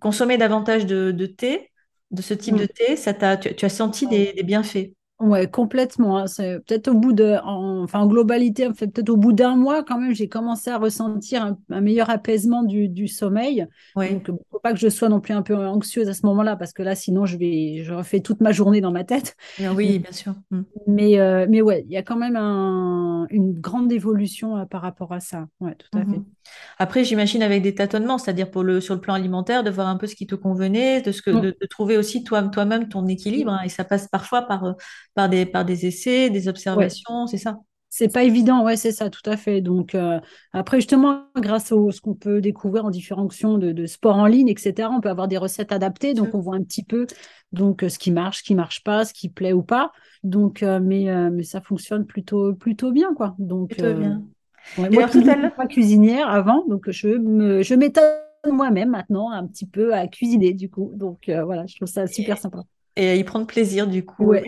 consommer 0.00 0.38
davantage 0.38 0.86
de, 0.86 1.10
de 1.12 1.26
thé, 1.26 1.70
de 2.10 2.22
ce 2.22 2.34
type 2.34 2.56
de 2.56 2.64
Mm. 2.64 2.66
thé, 2.66 2.96
ça 2.96 3.14
t'a, 3.14 3.36
tu, 3.36 3.54
tu 3.54 3.64
as 3.64 3.68
senti 3.68 4.06
des, 4.06 4.32
des 4.32 4.42
bienfaits? 4.42 4.92
Ouais, 5.20 5.48
complètement. 5.50 6.18
hein. 6.18 6.26
C'est 6.28 6.60
peut-être 6.64 6.86
au 6.88 6.94
bout 6.94 7.12
de, 7.12 7.38
en, 7.42 7.82
enfin, 7.82 7.98
en 8.00 8.06
globalité, 8.06 8.68
en 8.68 8.72
fait, 8.74 8.86
peut-être 8.86 9.08
au 9.08 9.16
bout 9.16 9.32
d'un 9.32 9.56
mois, 9.56 9.82
quand 9.82 9.98
même, 9.98 10.14
j'ai 10.14 10.28
commencé 10.28 10.70
à 10.70 10.78
ressentir 10.78 11.42
un, 11.42 11.58
un 11.70 11.80
meilleur 11.80 12.08
apaisement 12.08 12.62
du, 12.62 12.88
du 12.88 13.08
sommeil. 13.08 13.66
Oui, 13.96 14.12
Donc, 14.12 14.24
il 14.28 14.32
ne 14.34 14.38
faut 14.52 14.60
pas 14.60 14.72
que 14.72 14.78
je 14.78 14.88
sois 14.88 15.08
non 15.08 15.20
plus 15.20 15.34
un 15.34 15.42
peu 15.42 15.56
anxieuse 15.56 16.08
à 16.08 16.14
ce 16.14 16.24
moment-là, 16.26 16.54
parce 16.54 16.72
que 16.72 16.84
là, 16.84 16.94
sinon, 16.94 17.26
je 17.26 17.36
vais, 17.36 17.82
je 17.82 17.92
refais 17.92 18.20
toute 18.20 18.40
ma 18.40 18.52
journée 18.52 18.80
dans 18.80 18.92
ma 18.92 19.02
tête. 19.02 19.36
bien, 19.58 19.74
oui, 19.74 19.98
bien 19.98 20.12
sûr. 20.12 20.34
Mm. 20.52 20.60
Mais, 20.86 21.18
euh, 21.18 21.46
mais 21.48 21.62
ouais, 21.62 21.84
il 21.88 21.92
y 21.92 21.96
a 21.96 22.02
quand 22.04 22.16
même 22.16 22.36
un- 22.36 23.26
une 23.30 23.52
grande 23.60 23.90
évolution 23.92 24.56
euh, 24.56 24.66
par 24.66 24.82
rapport 24.82 25.12
à 25.12 25.18
ça. 25.18 25.48
Ouais, 25.58 25.74
tout 25.74 25.98
à 25.98 26.02
fait. 26.02 26.06
Mhm. 26.06 26.24
Après, 26.78 27.04
j'imagine 27.04 27.42
avec 27.42 27.62
des 27.62 27.74
tâtonnements, 27.74 28.16
c'est-à-dire 28.18 28.50
pour 28.50 28.62
le, 28.62 28.80
sur 28.80 28.94
le 28.94 29.00
plan 29.00 29.14
alimentaire, 29.14 29.64
de 29.64 29.70
voir 29.70 29.88
un 29.88 29.96
peu 29.96 30.06
ce 30.06 30.14
qui 30.14 30.26
te 30.26 30.34
convenait, 30.34 31.02
de, 31.02 31.12
ce 31.12 31.20
que, 31.22 31.30
Mm. 31.30 31.40
de, 31.40 31.56
de 31.60 31.66
trouver 31.66 31.98
aussi 31.98 32.24
toi, 32.24 32.42
toi-même 32.44 32.88
ton 32.88 33.06
équilibre. 33.06 33.50
hein. 33.52 33.60
et 33.64 33.68
ça 33.68 33.84
passe 33.84 34.06
parfois 34.08 34.42
par, 34.42 34.64
euh, 34.64 34.72
par 35.18 35.28
des, 35.28 35.46
par 35.46 35.64
des 35.64 35.86
essais, 35.86 36.30
des 36.30 36.46
Ouais. 36.72 36.94
observations, 36.94 37.26
c'est 37.26 37.38
ça? 37.38 37.58
C'est 37.90 38.08
pas 38.12 38.22
évident, 38.24 38.64
ouais, 38.64 38.76
c'est 38.76 38.92
ça, 38.92 39.08
tout 39.08 39.22
à 39.28 39.36
fait. 39.38 39.62
Donc, 39.62 39.94
euh, 39.94 40.20
après, 40.52 40.76
justement, 40.78 41.24
grâce 41.36 41.72
à 41.72 41.76
ce 41.90 42.00
qu'on 42.02 42.14
peut 42.14 42.40
découvrir 42.42 42.84
en 42.84 42.90
différentes 42.90 43.26
options 43.26 43.56
de, 43.56 43.72
de 43.72 43.86
sport 43.86 44.16
en 44.16 44.26
ligne, 44.26 44.48
etc., 44.48 44.90
on 44.92 45.00
peut 45.00 45.08
avoir 45.08 45.26
des 45.26 45.38
recettes 45.38 45.72
adaptées. 45.72 46.12
Donc, 46.14 46.34
on 46.34 46.40
voit 46.40 46.56
un 46.56 46.62
petit 46.62 46.84
peu 46.84 47.06
donc, 47.52 47.82
euh, 47.82 47.88
ce 47.88 47.98
qui 47.98 48.10
marche, 48.10 48.38
ce 48.38 48.42
qui 48.42 48.54
marche 48.54 48.84
pas, 48.84 49.06
ce 49.06 49.14
qui 49.14 49.30
plaît 49.30 49.54
ou 49.54 49.62
pas. 49.62 49.90
Donc, 50.22 50.62
euh, 50.62 50.80
mais, 50.82 51.08
euh, 51.10 51.30
mais 51.32 51.44
ça 51.44 51.62
fonctionne 51.62 52.04
plutôt, 52.06 52.54
plutôt 52.54 52.92
bien, 52.92 53.14
quoi. 53.14 53.34
Donc, 53.38 53.80
Plutôt 53.80 53.94
bien. 53.94 54.22
ouais, 54.76 54.90
moi 54.90 55.04
tout 55.04 55.22
à 55.26 55.36
l'heure, 55.36 55.68
cuisinière 55.68 56.28
avant, 56.30 56.64
donc 56.66 56.90
je 56.90 57.08
me, 57.08 57.62
je 57.62 57.74
m'étonne 57.74 58.04
moi-même 58.52 58.90
maintenant 58.90 59.30
un 59.30 59.46
petit 59.46 59.66
peu 59.66 59.94
à 59.94 60.06
cuisiner, 60.08 60.52
du 60.54 60.68
coup. 60.70 60.92
Donc, 60.94 61.30
voilà, 61.30 61.66
je 61.66 61.76
trouve 61.76 61.88
ça 61.88 62.06
super 62.06 62.38
sympa. 62.38 62.62
Et 62.98 63.08
à 63.10 63.14
y 63.14 63.24
prendre 63.24 63.46
plaisir 63.46 63.86
du 63.86 64.04
coup, 64.04 64.24
Ouais, 64.24 64.44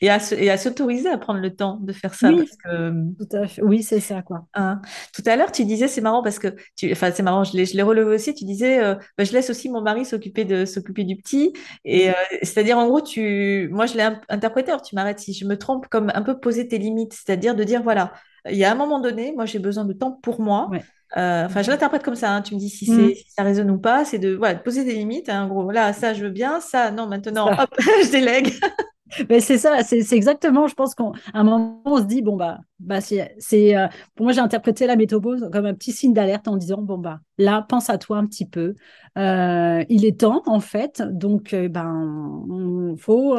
et 0.00 0.10
à, 0.10 0.20
se- 0.20 0.34
et 0.34 0.50
à 0.50 0.58
s'autoriser 0.58 1.08
à 1.08 1.18
prendre 1.18 1.40
le 1.40 1.54
temps 1.54 1.78
de 1.80 1.92
faire 1.92 2.14
ça, 2.14 2.32
oui, 2.32 2.36
parce 2.36 2.56
que 2.56 2.92
tout 3.18 3.36
à 3.36 3.46
fait. 3.46 3.62
Oui, 3.62 3.82
c'est 3.82 4.00
ça, 4.00 4.22
quoi. 4.22 4.46
hein, 4.54 4.80
tout 5.14 5.22
à 5.26 5.36
l'heure 5.36 5.52
tu 5.52 5.64
disais, 5.64 5.88
c'est 5.88 6.00
marrant 6.00 6.22
parce 6.22 6.38
que, 6.38 6.48
tu, 6.76 6.90
enfin 6.92 7.10
c'est 7.12 7.22
marrant, 7.22 7.44
je 7.44 7.56
l'ai, 7.56 7.66
je 7.66 7.74
l'ai 7.76 7.82
relevé 7.82 8.14
aussi, 8.14 8.34
tu 8.34 8.44
disais, 8.44 8.82
euh, 8.82 8.94
bah, 9.18 9.24
je 9.24 9.32
laisse 9.32 9.50
aussi 9.50 9.68
mon 9.68 9.80
mari 9.82 10.04
s'occuper 10.04 10.44
de 10.44 10.64
s'occuper 10.64 11.04
du 11.04 11.16
petit, 11.16 11.52
et 11.84 12.10
euh, 12.10 12.14
c'est-à-dire 12.42 12.78
en 12.78 12.86
gros, 12.88 13.00
tu, 13.00 13.68
moi 13.72 13.86
je 13.86 13.96
l'ai 13.96 14.08
interprété, 14.28 14.70
alors 14.70 14.82
tu 14.82 14.94
m'arrêtes 14.94 15.20
si 15.20 15.32
je 15.34 15.44
me 15.46 15.56
trompe, 15.58 15.86
comme 15.88 16.10
un 16.14 16.22
peu 16.22 16.38
poser 16.40 16.68
tes 16.68 16.78
limites, 16.78 17.12
c'est-à-dire 17.14 17.54
de 17.54 17.64
dire, 17.64 17.82
voilà, 17.82 18.12
il 18.48 18.56
y 18.56 18.64
a 18.64 18.72
un 18.72 18.74
moment 18.76 19.00
donné, 19.00 19.32
moi 19.34 19.44
j'ai 19.46 19.58
besoin 19.58 19.84
de 19.84 19.92
temps 19.92 20.12
pour 20.12 20.40
moi. 20.40 20.68
Ouais. 20.70 20.84
Euh, 21.16 21.46
Enfin, 21.46 21.62
je 21.62 21.70
l'interprète 21.70 22.02
comme 22.02 22.14
ça. 22.16 22.32
hein, 22.34 22.42
Tu 22.42 22.54
me 22.54 22.58
dis 22.60 22.68
si 22.70 22.86
Mm. 22.86 23.10
c'est 23.10 23.14
si 23.14 23.30
ça 23.30 23.42
résonne 23.42 23.70
ou 23.70 23.78
pas. 23.78 24.04
C'est 24.04 24.18
de 24.18 24.34
voilà, 24.34 24.54
de 24.54 24.60
poser 24.62 24.84
des 24.84 24.94
limites. 24.94 25.28
hein, 25.28 25.44
en 25.44 25.48
gros, 25.48 25.70
là, 25.70 25.92
ça, 25.92 26.14
je 26.14 26.24
veux 26.24 26.30
bien. 26.30 26.60
Ça, 26.60 26.90
non, 26.90 27.06
maintenant, 27.06 27.46
Ça. 27.46 27.56
hop, 27.58 27.70
je 28.04 28.10
délègue. 28.10 28.52
Ben, 29.28 29.40
c'est 29.40 29.56
ça, 29.58 29.82
c'est 29.84 30.02
c'est 30.02 30.16
exactement, 30.16 30.66
je 30.66 30.74
pense 30.74 30.94
qu'à 30.96 31.04
un 31.32 31.44
moment, 31.44 31.80
on 31.84 31.98
se 31.98 32.02
dit, 32.04 32.22
bon, 32.22 32.36
bah, 32.36 32.58
bah 32.80 33.00
c'est, 33.00 33.34
c'est, 33.38 33.76
euh, 33.76 33.86
pour 34.16 34.24
moi, 34.26 34.32
j'ai 34.32 34.40
interprété 34.40 34.86
la 34.86 34.96
métropause 34.96 35.48
comme 35.52 35.64
un 35.66 35.74
petit 35.74 35.92
signe 35.92 36.12
d'alerte 36.12 36.48
en 36.48 36.56
disant, 36.56 36.82
bon, 36.82 36.98
bah, 36.98 37.20
là, 37.38 37.64
pense 37.68 37.88
à 37.88 37.98
toi 37.98 38.18
un 38.18 38.26
petit 38.26 38.46
peu. 38.46 38.74
Euh, 39.16 39.84
il 39.88 40.04
est 40.04 40.20
temps, 40.20 40.42
en 40.46 40.60
fait, 40.60 41.02
donc, 41.02 41.54
ben, 41.54 42.44
on- 42.50 42.96
faut, 42.96 43.36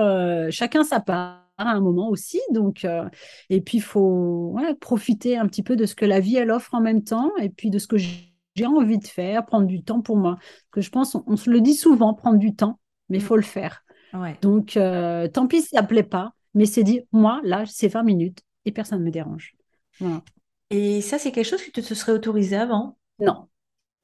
chacun 0.51 0.83
sa 0.83 0.99
part 1.01 1.43
à 1.57 1.69
un 1.71 1.79
moment 1.81 2.09
aussi, 2.09 2.39
donc, 2.51 2.85
euh, 2.85 3.07
et 3.49 3.61
puis, 3.61 3.77
il 3.79 3.81
faut 3.81 4.55
profiter 4.79 5.37
un 5.37 5.47
petit 5.47 5.63
peu 5.63 5.75
de 5.75 5.85
ce 5.85 5.95
que 5.95 6.05
la 6.05 6.19
vie, 6.19 6.35
elle 6.37 6.51
offre 6.51 6.73
en 6.73 6.81
même 6.81 7.03
temps, 7.03 7.31
et 7.39 7.49
puis 7.49 7.69
de 7.69 7.79
ce 7.79 7.87
que 7.87 7.97
j'ai 7.97 8.65
envie 8.65 8.97
de 8.99 9.07
faire, 9.07 9.45
prendre 9.45 9.67
du 9.67 9.83
temps 9.83 10.01
pour 10.01 10.17
moi. 10.17 10.35
Parce 10.37 10.69
que 10.71 10.81
je 10.81 10.89
pense, 10.91 11.15
on, 11.15 11.23
on 11.27 11.37
se 11.37 11.49
le 11.49 11.61
dit 11.61 11.73
souvent, 11.75 12.13
prendre 12.13 12.37
du 12.39 12.55
temps, 12.55 12.79
mais 13.09 13.17
il 13.17 13.21
Mm. 13.21 13.25
faut 13.25 13.35
le 13.37 13.41
faire. 13.43 13.83
Ouais. 14.13 14.37
Donc, 14.41 14.77
euh, 14.77 15.27
tant 15.27 15.47
pis 15.47 15.61
si 15.61 15.69
ça 15.69 15.81
ne 15.81 15.87
plaît 15.87 16.03
pas, 16.03 16.33
mais 16.53 16.65
c'est 16.65 16.83
dit, 16.83 17.01
moi, 17.11 17.41
là, 17.43 17.65
c'est 17.65 17.87
20 17.87 18.03
minutes 18.03 18.41
et 18.65 18.71
personne 18.71 18.99
ne 18.99 19.05
me 19.05 19.11
dérange. 19.11 19.55
Voilà. 19.99 20.23
Et 20.69 21.01
ça, 21.01 21.17
c'est 21.19 21.31
quelque 21.31 21.45
chose 21.45 21.61
que 21.63 21.71
tu 21.71 21.81
te 21.81 21.93
serais 21.93 22.11
autorisé 22.13 22.55
avant? 22.55 22.97
Non, 23.19 23.47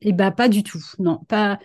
et 0.01 0.13
bah 0.13 0.31
pas 0.31 0.49
du 0.49 0.63
tout. 0.63 0.81
Non, 0.99 1.19
pas, 1.25 1.59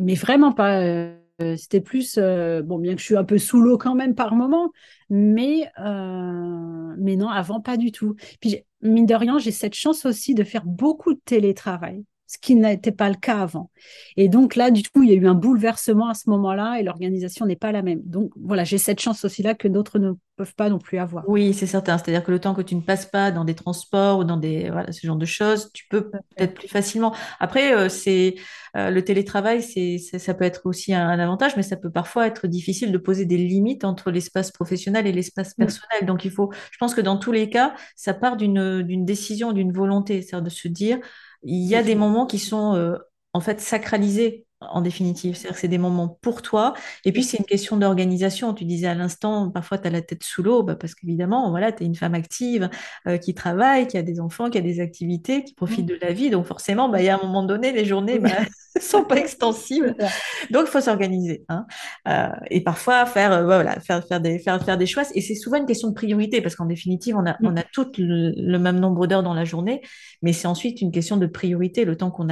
mais 0.00 0.14
vraiment 0.14 0.52
pas. 0.52 0.80
euh, 0.82 1.16
c'était 1.56 1.80
plus, 1.80 2.18
euh, 2.18 2.62
bon, 2.62 2.78
bien 2.78 2.94
que 2.94 3.00
je 3.00 3.04
suis 3.06 3.16
un 3.16 3.24
peu 3.24 3.38
sous 3.38 3.60
l'eau 3.60 3.78
quand 3.78 3.94
même 3.94 4.14
par 4.14 4.34
moment, 4.34 4.72
mais, 5.10 5.70
euh, 5.78 6.94
mais 6.98 7.16
non, 7.16 7.28
avant, 7.28 7.60
pas 7.60 7.76
du 7.76 7.92
tout. 7.92 8.16
Puis, 8.40 8.56
mine 8.82 9.06
de 9.06 9.14
rien, 9.14 9.38
j'ai 9.38 9.52
cette 9.52 9.74
chance 9.74 10.04
aussi 10.06 10.34
de 10.34 10.44
faire 10.44 10.64
beaucoup 10.64 11.14
de 11.14 11.20
télétravail, 11.24 12.04
ce 12.28 12.36
qui 12.38 12.54
n'était 12.54 12.92
pas 12.92 13.08
le 13.08 13.14
cas 13.14 13.40
avant. 13.40 13.70
Et 14.18 14.28
donc 14.28 14.54
là, 14.54 14.70
du 14.70 14.82
coup, 14.82 15.02
il 15.02 15.08
y 15.08 15.12
a 15.12 15.16
eu 15.16 15.26
un 15.26 15.34
bouleversement 15.34 16.10
à 16.10 16.14
ce 16.14 16.28
moment-là 16.28 16.78
et 16.78 16.82
l'organisation 16.82 17.46
n'est 17.46 17.56
pas 17.56 17.72
la 17.72 17.80
même. 17.80 18.02
Donc 18.04 18.32
voilà, 18.36 18.64
j'ai 18.64 18.76
cette 18.76 19.00
chance 19.00 19.24
aussi-là 19.24 19.54
que 19.54 19.66
d'autres 19.66 19.98
ne 19.98 20.12
peuvent 20.36 20.54
pas 20.54 20.68
non 20.68 20.78
plus 20.78 20.98
avoir. 20.98 21.24
Oui, 21.26 21.54
c'est 21.54 21.66
certain. 21.66 21.96
C'est-à-dire 21.96 22.22
que 22.22 22.30
le 22.30 22.38
temps 22.38 22.54
que 22.54 22.60
tu 22.60 22.74
ne 22.74 22.82
passes 22.82 23.06
pas 23.06 23.30
dans 23.30 23.46
des 23.46 23.54
transports 23.54 24.18
ou 24.18 24.24
dans 24.24 24.36
des 24.36 24.68
voilà, 24.70 24.92
ce 24.92 25.06
genre 25.06 25.16
de 25.16 25.24
choses, 25.24 25.70
tu 25.72 25.86
peux 25.88 26.10
peut-être 26.10 26.52
plus 26.52 26.68
facilement. 26.68 27.14
Après, 27.40 27.74
euh, 27.74 27.88
c'est 27.88 28.34
euh, 28.76 28.90
le 28.90 29.02
télétravail, 29.02 29.62
c'est 29.62 29.96
ça, 29.96 30.18
ça 30.18 30.34
peut 30.34 30.44
être 30.44 30.66
aussi 30.66 30.92
un, 30.92 31.08
un 31.08 31.18
avantage, 31.18 31.56
mais 31.56 31.62
ça 31.62 31.76
peut 31.76 31.90
parfois 31.90 32.26
être 32.26 32.46
difficile 32.46 32.92
de 32.92 32.98
poser 32.98 33.24
des 33.24 33.38
limites 33.38 33.84
entre 33.84 34.10
l'espace 34.10 34.52
professionnel 34.52 35.06
et 35.06 35.12
l'espace 35.12 35.54
personnel. 35.54 36.04
Donc 36.04 36.26
il 36.26 36.30
faut, 36.30 36.52
je 36.70 36.76
pense 36.78 36.94
que 36.94 37.00
dans 37.00 37.16
tous 37.16 37.32
les 37.32 37.48
cas, 37.48 37.74
ça 37.96 38.12
part 38.12 38.36
d'une 38.36 39.04
décision, 39.06 39.52
d'une 39.52 39.72
volonté, 39.72 40.20
c'est-à-dire 40.20 40.44
de 40.44 40.50
se 40.50 40.68
dire, 40.68 40.98
il 41.44 41.64
y 41.66 41.76
a 41.76 41.82
des 41.84 41.96
moments 41.96 42.26
qui 42.26 42.38
sont 42.40 42.74
euh, 42.76 42.98
en 43.34 43.40
fait 43.40 43.60
sacralisés. 43.60 44.47
En 44.60 44.80
définitive, 44.80 45.36
c'est-à-dire 45.36 45.54
que 45.54 45.60
c'est 45.60 45.68
des 45.68 45.78
moments 45.78 46.18
pour 46.20 46.42
toi. 46.42 46.74
Et 47.04 47.12
puis, 47.12 47.22
c'est 47.22 47.36
une 47.38 47.44
question 47.44 47.76
d'organisation. 47.76 48.54
Tu 48.54 48.64
disais 48.64 48.88
à 48.88 48.94
l'instant, 48.94 49.50
parfois, 49.50 49.78
tu 49.78 49.86
as 49.86 49.90
la 49.90 50.02
tête 50.02 50.24
sous 50.24 50.42
l'eau, 50.42 50.64
bah, 50.64 50.74
parce 50.74 50.96
qu'évidemment, 50.96 51.48
voilà, 51.50 51.70
tu 51.70 51.84
es 51.84 51.86
une 51.86 51.94
femme 51.94 52.14
active 52.14 52.68
euh, 53.06 53.18
qui 53.18 53.34
travaille, 53.34 53.86
qui 53.86 53.96
a 53.96 54.02
des 54.02 54.18
enfants, 54.18 54.50
qui 54.50 54.58
a 54.58 54.60
des 54.60 54.80
activités, 54.80 55.44
qui 55.44 55.54
profite 55.54 55.86
de 55.86 55.96
la 56.02 56.12
vie. 56.12 56.28
Donc, 56.30 56.44
forcément, 56.44 56.88
bah, 56.88 57.00
il 57.00 57.04
y 57.04 57.08
a 57.08 57.14
un 57.16 57.22
moment 57.24 57.44
donné, 57.44 57.70
les 57.70 57.84
journées 57.84 58.18
bah, 58.18 58.30
sont 58.80 59.04
pas 59.04 59.18
extensibles. 59.18 59.94
C'est. 59.96 60.52
Donc, 60.52 60.64
il 60.66 60.70
faut 60.70 60.80
s'organiser. 60.80 61.44
hein. 61.48 61.64
Euh, 62.08 62.28
et 62.50 62.60
parfois, 62.64 63.06
faire, 63.06 63.32
euh, 63.32 63.44
voilà, 63.44 63.78
faire, 63.78 64.04
faire, 64.08 64.20
des, 64.20 64.40
faire, 64.40 64.60
faire 64.64 64.76
des 64.76 64.86
choix. 64.86 65.04
Et 65.14 65.20
c'est 65.20 65.36
souvent 65.36 65.58
une 65.58 65.66
question 65.66 65.86
de 65.88 65.94
priorité, 65.94 66.42
parce 66.42 66.56
qu'en 66.56 66.66
définitive, 66.66 67.16
on 67.16 67.26
a, 67.26 67.36
on 67.44 67.56
a 67.56 67.62
toutes 67.62 67.96
le, 67.98 68.32
le 68.36 68.58
même 68.58 68.80
nombre 68.80 69.06
d'heures 69.06 69.22
dans 69.22 69.34
la 69.34 69.44
journée, 69.44 69.82
mais 70.20 70.32
c'est 70.32 70.48
ensuite 70.48 70.80
une 70.80 70.90
question 70.90 71.16
de 71.16 71.26
priorité, 71.26 71.84
le 71.84 71.96
temps 71.96 72.10
qu'on 72.10 72.26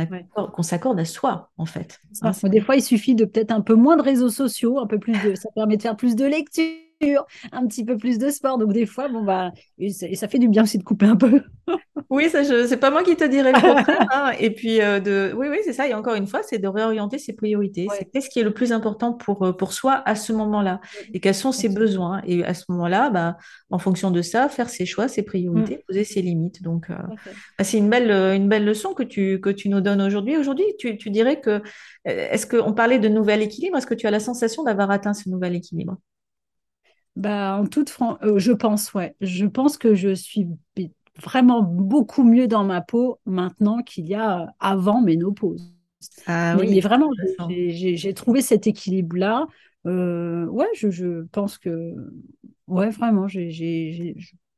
qu'on 0.53 0.63
s'accorde 0.63 0.99
à 0.99 1.05
soi, 1.05 1.51
en 1.57 1.67
fait. 1.67 2.01
Des 2.45 2.61
fois, 2.61 2.77
il 2.77 2.83
suffit 2.83 3.15
de 3.15 3.25
peut-être 3.25 3.53
un 3.53 3.61
peu 3.61 3.75
moins 3.75 3.97
de 3.97 4.03
réseaux 4.03 4.31
sociaux, 4.31 4.79
un 4.79 4.87
peu 4.87 4.99
plus 4.99 5.13
de, 5.23 5.35
ça 5.35 5.49
permet 5.55 5.77
de 5.77 5.83
faire 5.83 5.97
plus 5.97 6.17
de 6.17 6.25
lecture, 6.25 6.65
un 7.53 7.67
petit 7.67 7.85
peu 7.85 7.97
plus 7.97 8.19
de 8.19 8.31
sport. 8.31 8.59
Donc 8.59 8.73
des 8.73 8.87
fois, 8.87 9.09
bon 9.09 9.23
bah, 9.23 9.53
et 9.79 9.91
ça, 9.91 10.07
et 10.09 10.15
ça 10.15 10.29
fait 10.29 10.39
du 10.39 10.49
bien 10.49 10.63
aussi 10.63 10.79
de 10.79 10.85
couper 10.85 11.07
un 11.07 11.17
peu. 11.17 11.43
Oui, 12.11 12.29
ça, 12.31 12.45
c'est 12.45 12.77
pas 12.77 12.91
moi 12.91 13.03
qui 13.03 13.17
te 13.17 13.25
dirai 13.25 13.53
le 13.53 13.61
contraire. 13.61 14.07
Hein. 14.13 14.33
Et 14.39 14.51
puis, 14.51 14.81
euh, 14.81 15.01
de... 15.01 15.33
oui, 15.37 15.49
oui, 15.51 15.59
c'est 15.65 15.73
ça. 15.73 15.89
Et 15.89 15.95
encore 15.95 16.15
une 16.15 16.27
fois, 16.27 16.43
c'est 16.43 16.59
de 16.59 16.69
réorienter 16.69 17.19
ses 17.19 17.33
priorités. 17.33 17.89
C'est 17.99 18.05
qu'est-ce 18.05 18.31
qui 18.31 18.39
est 18.39 18.45
le 18.45 18.55
plus 18.55 18.73
important 18.73 19.13
pour, 19.13 19.45
euh, 19.45 19.53
pour 19.53 19.73
soi 19.73 20.03
à 20.07 20.15
ce 20.15 20.33
moment-là 20.33 20.81
et 21.13 21.19
quels 21.19 21.35
sont 21.35 21.51
ses 21.51 21.69
besoins? 21.69 22.23
Et 22.25 22.45
à 22.45 22.55
ce 22.55 22.65
moment-là, 22.69 23.11
bah, 23.11 23.37
en 23.71 23.79
fonction 23.79 24.11
de 24.11 24.23
ça, 24.23 24.49
faire 24.49 24.69
ses 24.69 24.87
choix, 24.87 25.09
ses 25.09 25.23
priorités, 25.23 25.77
mm. 25.77 25.83
poser 25.89 26.05
ses 26.05 26.23
limites. 26.23 26.63
Donc, 26.63 26.91
euh, 26.91 26.95
bah, 27.59 27.65
c'est 27.65 27.79
une 27.79 27.91
belle, 27.91 28.11
une 28.11 28.49
belle 28.49 28.65
leçon 28.65 28.95
que 28.95 29.03
tu, 29.03 29.41
que 29.41 29.51
tu 29.51 29.69
nous 29.69 29.81
donnes 29.81 30.03
aujourd'hui. 30.03 30.37
Aujourd'hui, 30.37 30.67
tu, 30.79 30.97
tu 30.97 31.11
dirais 31.11 31.41
que, 31.41 31.63
est-ce 32.05 32.47
qu'on 32.47 32.73
parlait 32.73 33.01
de 33.01 33.09
nouvel 33.09 33.43
équilibre 33.43 33.77
Est-ce 33.79 33.87
que 33.87 33.95
tu 33.95 34.07
as 34.07 34.13
la 34.13 34.21
sensation 34.21 34.63
d'avoir 34.63 34.91
atteint 34.91 35.15
ce 35.15 35.29
nouvel 35.29 35.57
équilibre? 35.57 35.97
Bah, 37.17 37.59
en 37.61 37.67
toute 37.67 37.91
fran... 37.91 38.19
je 38.37 38.53
pense, 38.53 38.95
ouais. 38.95 39.17
Je 39.21 39.47
pense 39.47 39.79
que 39.79 39.95
je 39.95 40.15
suis 40.15 40.47
vraiment 41.23 41.63
beaucoup 41.63 42.25
mieux 42.25 42.47
dans 42.47 42.65
ma 42.65 42.81
peau 42.81 43.19
maintenant 43.27 43.83
qu'il 43.83 44.07
y 44.07 44.15
a 44.15 44.53
avant 44.61 45.01
ménopause. 45.01 45.73
Ah, 46.27 46.57
mais, 46.57 46.69
oui, 46.69 46.81
vraiment, 46.81 47.11
j'ai 47.49 48.15
trouvé 48.15 48.43
cet 48.43 48.67
équilibre-là. 48.67 49.47
Euh, 49.87 50.47
ouais, 50.47 50.67
je, 50.75 50.91
je, 50.91 51.23
pense 51.33 51.59
que, 51.59 51.95
ouais, 52.67 52.91
vraiment, 52.91 53.29
j'ai 53.29 54.15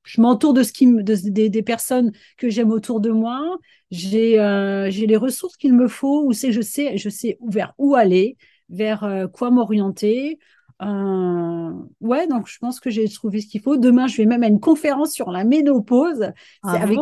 je 0.09 0.23
m'entoure 0.23 0.55
de 0.55 0.63
ce 0.63 0.73
qui 0.73 0.87
de, 0.87 1.49
des, 1.49 1.63
personnes 1.63 2.13
que 2.39 2.49
j'aime 2.49 2.71
autour 2.71 3.01
de 3.01 3.11
moi. 3.11 3.59
J'ai 3.91 4.41
euh, 4.41 4.89
les 4.89 5.17
ressources 5.19 5.59
qu'il 5.59 5.75
me 5.75 5.87
faut, 5.87 6.33
c'est 6.33 6.51
je 6.51 6.63
sais 6.63 6.97
je 6.97 7.11
sais 7.11 7.39
vers 7.47 7.75
où 7.77 7.95
aller, 7.95 8.39
vers 8.71 9.05
euh, 9.05 9.27
quoi 9.27 9.51
m'orienter. 9.51 10.39
Euh, 10.81 11.73
ouais, 12.01 12.27
donc 12.29 12.47
je 12.47 12.59
pense 12.59 12.79
que 12.81 12.91
j'ai 12.91 13.09
trouvé 13.09 13.41
ce 13.41 13.49
qu'il 13.49 13.61
faut. 13.61 13.77
Demain, 13.77 14.07
je 14.07 14.17
vais 14.17 14.27
même 14.27 14.43
à 14.43 14.47
une 14.47 14.61
conférence 14.61 15.13
sur 15.13 15.31
la 15.31 15.45
ménopause. 15.45 16.31
Avec... 16.63 16.99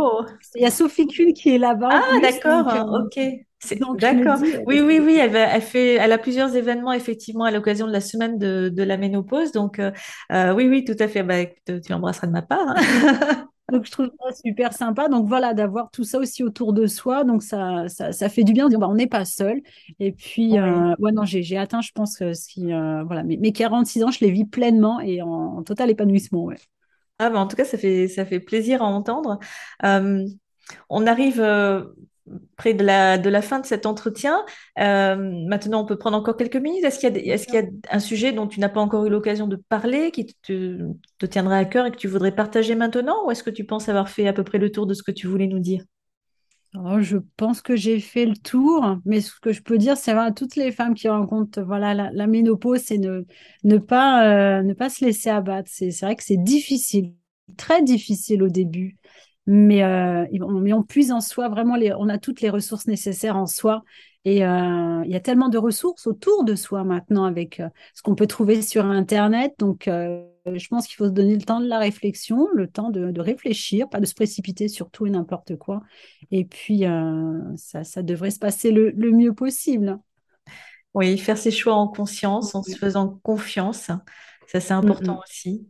Il 0.54 0.62
y 0.62 0.64
a 0.64 0.70
Sophie 0.70 1.06
Kuhn 1.06 1.32
qui 1.32 1.50
est 1.50 1.58
là-bas. 1.58 1.88
Ah, 1.92 2.20
d'accord, 2.20 2.68
euh, 2.68 3.04
ok. 3.04 3.20
D'accord. 3.98 4.38
Oui, 4.66 4.80
oui, 4.80 5.00
oui. 5.00 5.18
Elle, 5.20 5.34
elle, 5.34 5.60
fait, 5.62 5.94
elle 5.94 6.12
a 6.12 6.18
plusieurs 6.18 6.54
événements 6.56 6.92
effectivement 6.92 7.44
à 7.44 7.50
l'occasion 7.50 7.86
de 7.86 7.92
la 7.92 8.00
semaine 8.00 8.38
de, 8.38 8.68
de 8.68 8.82
la 8.82 8.96
ménopause. 8.96 9.52
Donc, 9.52 9.78
euh, 9.78 9.92
oui, 10.30 10.68
oui, 10.68 10.84
tout 10.84 10.96
à 10.98 11.08
fait. 11.08 11.22
Bah, 11.22 11.44
tu 11.66 11.80
l'embrasseras 11.90 12.26
de 12.26 12.32
ma 12.32 12.42
part. 12.42 12.68
Hein. 12.68 13.48
Donc, 13.72 13.84
je 13.84 13.90
trouve 13.90 14.10
ça 14.20 14.32
super 14.32 14.72
sympa. 14.72 15.08
Donc, 15.08 15.26
voilà, 15.26 15.52
d'avoir 15.52 15.90
tout 15.90 16.04
ça 16.04 16.18
aussi 16.18 16.44
autour 16.44 16.72
de 16.72 16.86
soi. 16.86 17.24
Donc, 17.24 17.42
ça, 17.42 17.88
ça, 17.88 18.12
ça 18.12 18.28
fait 18.28 18.44
du 18.44 18.52
bien 18.52 18.66
de 18.66 18.70
dire, 18.70 18.78
bah, 18.78 18.88
on 18.88 18.94
n'est 18.94 19.08
pas 19.08 19.24
seul. 19.24 19.60
Et 19.98 20.12
puis, 20.12 20.58
euh, 20.58 20.94
ouais, 21.00 21.10
non, 21.10 21.24
j'ai 21.24 21.58
atteint, 21.58 21.80
je 21.80 21.90
pense, 21.92 22.16
que 22.16 22.32
si, 22.32 22.72
euh, 22.72 23.02
voilà, 23.04 23.24
mes, 23.24 23.36
mes, 23.36 23.52
46 23.52 24.04
ans, 24.04 24.10
je 24.10 24.24
les 24.24 24.30
vis 24.30 24.44
pleinement 24.44 25.00
et 25.00 25.20
en, 25.20 25.62
total 25.64 25.90
épanouissement. 25.90 26.44
Ouais. 26.44 26.56
Ah, 27.18 27.30
bah, 27.30 27.40
en 27.40 27.48
tout 27.48 27.56
cas, 27.56 27.64
ça 27.64 27.76
fait, 27.76 28.06
ça 28.06 28.24
fait 28.24 28.40
plaisir 28.40 28.82
à 28.82 28.86
entendre. 28.86 29.40
Euh, 29.84 30.24
on 30.88 31.06
arrive 31.06 31.40
près 32.56 32.74
de 32.74 32.82
la, 32.82 33.18
de 33.18 33.28
la 33.28 33.42
fin 33.42 33.60
de 33.60 33.66
cet 33.66 33.86
entretien. 33.86 34.44
Euh, 34.78 35.16
maintenant, 35.46 35.82
on 35.82 35.86
peut 35.86 35.98
prendre 35.98 36.16
encore 36.16 36.36
quelques 36.36 36.56
minutes. 36.56 36.84
Est-ce 36.84 36.98
qu'il 36.98 37.16
y, 37.16 37.30
est 37.30 37.52
y, 37.52 37.58
a 37.58 37.62
un 37.90 38.00
sujet 38.00 38.32
dont 38.32 38.46
tu 38.46 38.60
n'as 38.60 38.68
pas 38.68 38.80
encore 38.80 39.04
eu 39.06 39.10
l'occasion 39.10 39.46
de 39.46 39.56
parler, 39.56 40.10
qui 40.10 40.26
te, 40.26 41.26
tiendrait 41.26 41.58
à 41.58 41.64
cœur 41.64 41.86
et 41.86 41.90
que 41.90 41.96
tu 41.96 42.08
voudrais 42.08 42.34
partager 42.34 42.74
maintenant 42.74 43.26
Ou 43.26 43.30
est-ce 43.30 43.42
que 43.42 43.50
tu 43.50 43.64
penses 43.64 43.88
avoir 43.88 44.08
fait 44.08 44.26
à 44.26 44.32
peu 44.32 44.42
près 44.42 44.58
le 44.58 44.72
tour 44.72 44.86
de 44.86 44.94
ce 44.94 45.02
que 45.02 45.12
tu 45.12 45.26
voulais 45.26 45.46
nous 45.46 45.58
dire? 45.58 45.82
Oh, 46.74 47.00
je 47.00 47.18
pense 47.36 47.62
que 47.62 47.74
j'ai 47.74 48.00
fait 48.00 48.26
le 48.26 48.36
tour, 48.36 48.98
mais 49.06 49.22
ce 49.22 49.32
que 49.40 49.52
je 49.52 49.62
peux 49.62 49.78
dire, 49.78 49.96
c'est 49.96 50.12
à 50.12 50.30
toutes 50.30 50.56
les 50.56 50.72
femmes 50.72 50.94
qui 50.94 51.08
rencontrent 51.08 51.62
voilà, 51.62 51.94
la, 51.94 52.26
ménopause, 52.26 52.80
c'est 52.84 52.98
ne, 52.98 53.24
ne, 53.64 53.76
euh, 53.76 54.62
ne 54.62 54.74
pas 54.74 54.90
se 54.90 55.04
laisser 55.04 55.30
abattre. 55.30 55.70
C'est 55.72 55.90
vrai 56.02 56.16
que 56.16 56.24
c'est 56.24 56.36
difficile, 56.36 57.14
très 57.56 57.82
difficile 57.82 58.42
au 58.42 58.48
début 58.48 58.96
mais, 59.46 59.84
euh, 59.84 60.26
on, 60.40 60.66
on, 60.72 60.82
puise 60.82 61.12
en 61.12 61.20
soi 61.20 61.48
vraiment, 61.48 61.76
les, 61.76 61.92
on 61.92 62.08
a 62.08 62.18
toutes 62.18 62.40
les 62.40 62.50
ressources 62.50 62.86
nécessaires 62.86 63.36
en 63.36 63.46
soi. 63.46 63.84
Et 64.24 64.44
euh, 64.44 65.02
il 65.04 65.10
y 65.10 65.14
a 65.14 65.20
tellement 65.20 65.48
de 65.48 65.58
ressources 65.58 66.08
autour 66.08 66.42
de 66.42 66.56
soi 66.56 66.82
maintenant 66.82 67.24
avec 67.24 67.60
euh, 67.60 67.68
ce 67.94 68.02
qu'on 68.02 68.16
peut 68.16 68.26
trouver 68.26 68.60
sur 68.60 68.84
Internet. 68.84 69.54
Donc, 69.58 69.84
je 69.86 70.68
pense 70.68 70.88
qu'il 70.88 70.96
faut 70.96 71.06
se 71.06 71.12
donner 71.12 71.36
le 71.36 71.42
temps 71.42 71.60
de 71.60 71.68
la 71.68 71.78
réflexion, 71.78 72.48
le 72.52 72.66
temps 72.66 72.90
de, 72.90 73.20
réfléchir, 73.20 73.88
pas 73.88 74.00
de 74.00 74.06
se 74.06 74.14
précipiter 74.14 74.66
sur 74.66 74.90
tout 74.90 75.06
et 75.06 75.10
n'importe 75.10 75.56
quoi. 75.56 75.82
Et 76.32 76.44
puis, 76.44 76.84
ça, 77.56 77.84
ça, 77.84 78.02
devrait 78.02 78.32
se 78.32 78.40
passer 78.40 78.72
le, 78.72 78.92
mieux 79.12 79.32
possible. 79.32 79.98
Oui, 80.94 81.18
faire 81.18 81.38
ses 81.38 81.52
choix 81.52 81.74
en 81.74 81.86
conscience, 81.86 82.54
en 82.56 82.64
se 82.64 82.76
faisant 82.76 83.20
confiance. 83.22 83.90
Ça, 84.48 84.60
c'est 84.60 84.74
important 84.74 85.20
aussi. 85.24 85.68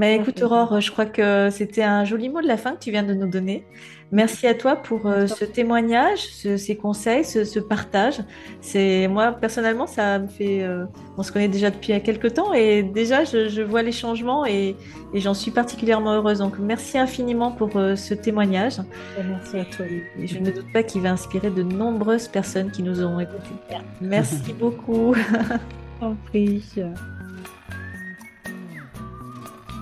Mais 0.00 0.16
écoute, 0.16 0.40
Aurore, 0.40 0.80
je 0.80 0.90
crois 0.90 1.04
que 1.04 1.50
c'était 1.50 1.82
un 1.82 2.06
joli 2.06 2.30
mot 2.30 2.40
de 2.40 2.46
la 2.46 2.56
fin 2.56 2.72
que 2.72 2.78
tu 2.78 2.90
viens 2.90 3.02
de 3.02 3.12
nous 3.12 3.28
donner. 3.28 3.66
Merci 4.12 4.46
à 4.46 4.54
toi 4.54 4.74
pour 4.74 5.04
euh, 5.04 5.26
ce 5.26 5.44
témoignage, 5.44 6.20
ces 6.32 6.74
conseils, 6.74 7.22
ce, 7.22 7.58
partage. 7.58 8.20
C'est 8.62 9.08
moi 9.08 9.30
personnellement, 9.32 9.86
ça 9.86 10.18
me 10.18 10.26
fait. 10.26 10.62
Euh, 10.62 10.86
on 11.18 11.22
se 11.22 11.30
connaît 11.30 11.48
déjà 11.48 11.70
depuis 11.70 12.00
quelques 12.00 12.32
temps 12.32 12.54
et 12.54 12.82
déjà 12.82 13.24
je, 13.24 13.60
vois 13.60 13.82
les 13.82 13.92
changements 13.92 14.46
et, 14.46 14.74
j'en 15.12 15.34
suis 15.34 15.50
particulièrement 15.50 16.14
heureuse. 16.14 16.38
Donc 16.38 16.58
merci 16.58 16.96
infiniment 16.96 17.52
pour 17.52 17.76
euh, 17.76 17.94
ce 17.94 18.14
témoignage. 18.14 18.78
Merci 19.22 19.58
à 19.58 19.66
toi. 19.66 19.84
Et 20.18 20.26
je 20.26 20.38
ne 20.38 20.50
doute 20.50 20.72
pas 20.72 20.82
qu'il 20.82 21.02
va 21.02 21.10
inspirer 21.10 21.50
de 21.50 21.62
nombreuses 21.62 22.26
personnes 22.26 22.70
qui 22.70 22.82
nous 22.82 23.02
auront 23.02 23.20
écoutés. 23.20 23.54
Merci 24.00 24.54
beaucoup. 24.58 25.14
En 26.02 26.14
prie. 26.14 26.62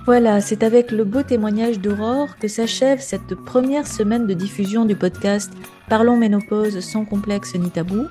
Voilà, 0.09 0.41
c'est 0.41 0.63
avec 0.63 0.89
le 0.89 1.03
beau 1.03 1.21
témoignage 1.21 1.79
d'Aurore 1.79 2.35
que 2.39 2.47
s'achève 2.47 2.99
cette 2.99 3.35
première 3.35 3.85
semaine 3.85 4.25
de 4.25 4.33
diffusion 4.33 4.85
du 4.85 4.95
podcast 4.95 5.53
Parlons 5.87 6.17
ménopause 6.17 6.79
sans 6.79 7.05
complexe 7.05 7.53
ni 7.53 7.69
tabou. 7.69 8.07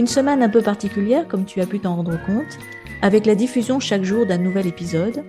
Une 0.00 0.08
semaine 0.08 0.42
un 0.42 0.48
peu 0.48 0.62
particulière, 0.62 1.28
comme 1.28 1.44
tu 1.44 1.60
as 1.60 1.66
pu 1.66 1.78
t'en 1.78 1.94
rendre 1.94 2.18
compte, 2.26 2.58
avec 3.02 3.24
la 3.24 3.36
diffusion 3.36 3.78
chaque 3.78 4.02
jour 4.02 4.26
d'un 4.26 4.38
nouvel 4.38 4.66
épisode. 4.66 5.22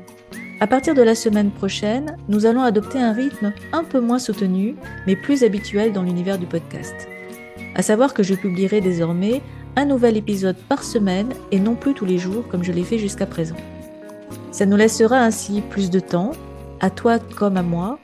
À 0.59 0.65
partir 0.65 0.95
de 0.95 1.03
la 1.03 1.13
semaine 1.13 1.51
prochaine, 1.51 2.17
nous 2.27 2.47
allons 2.47 2.63
adopter 2.63 2.97
un 2.97 3.13
rythme 3.13 3.53
un 3.71 3.83
peu 3.83 3.99
moins 3.99 4.17
soutenu, 4.17 4.73
mais 5.05 5.15
plus 5.15 5.43
habituel 5.43 5.93
dans 5.93 6.01
l'univers 6.01 6.39
du 6.39 6.47
podcast. 6.47 6.95
À 7.75 7.83
savoir 7.83 8.15
que 8.15 8.23
je 8.23 8.33
publierai 8.33 8.81
désormais 8.81 9.43
un 9.75 9.85
nouvel 9.85 10.17
épisode 10.17 10.57
par 10.57 10.83
semaine 10.83 11.29
et 11.51 11.59
non 11.59 11.75
plus 11.75 11.93
tous 11.93 12.05
les 12.05 12.17
jours 12.17 12.47
comme 12.47 12.63
je 12.63 12.71
l'ai 12.71 12.83
fait 12.83 12.97
jusqu'à 12.97 13.27
présent. 13.27 13.57
Ça 14.57 14.65
nous 14.65 14.75
laissera 14.75 15.19
ainsi 15.19 15.61
plus 15.61 15.91
de 15.91 15.99
temps, 15.99 16.31
à 16.79 16.89
toi 16.89 17.19
comme 17.19 17.57
à 17.57 17.61
moi, 17.61 17.99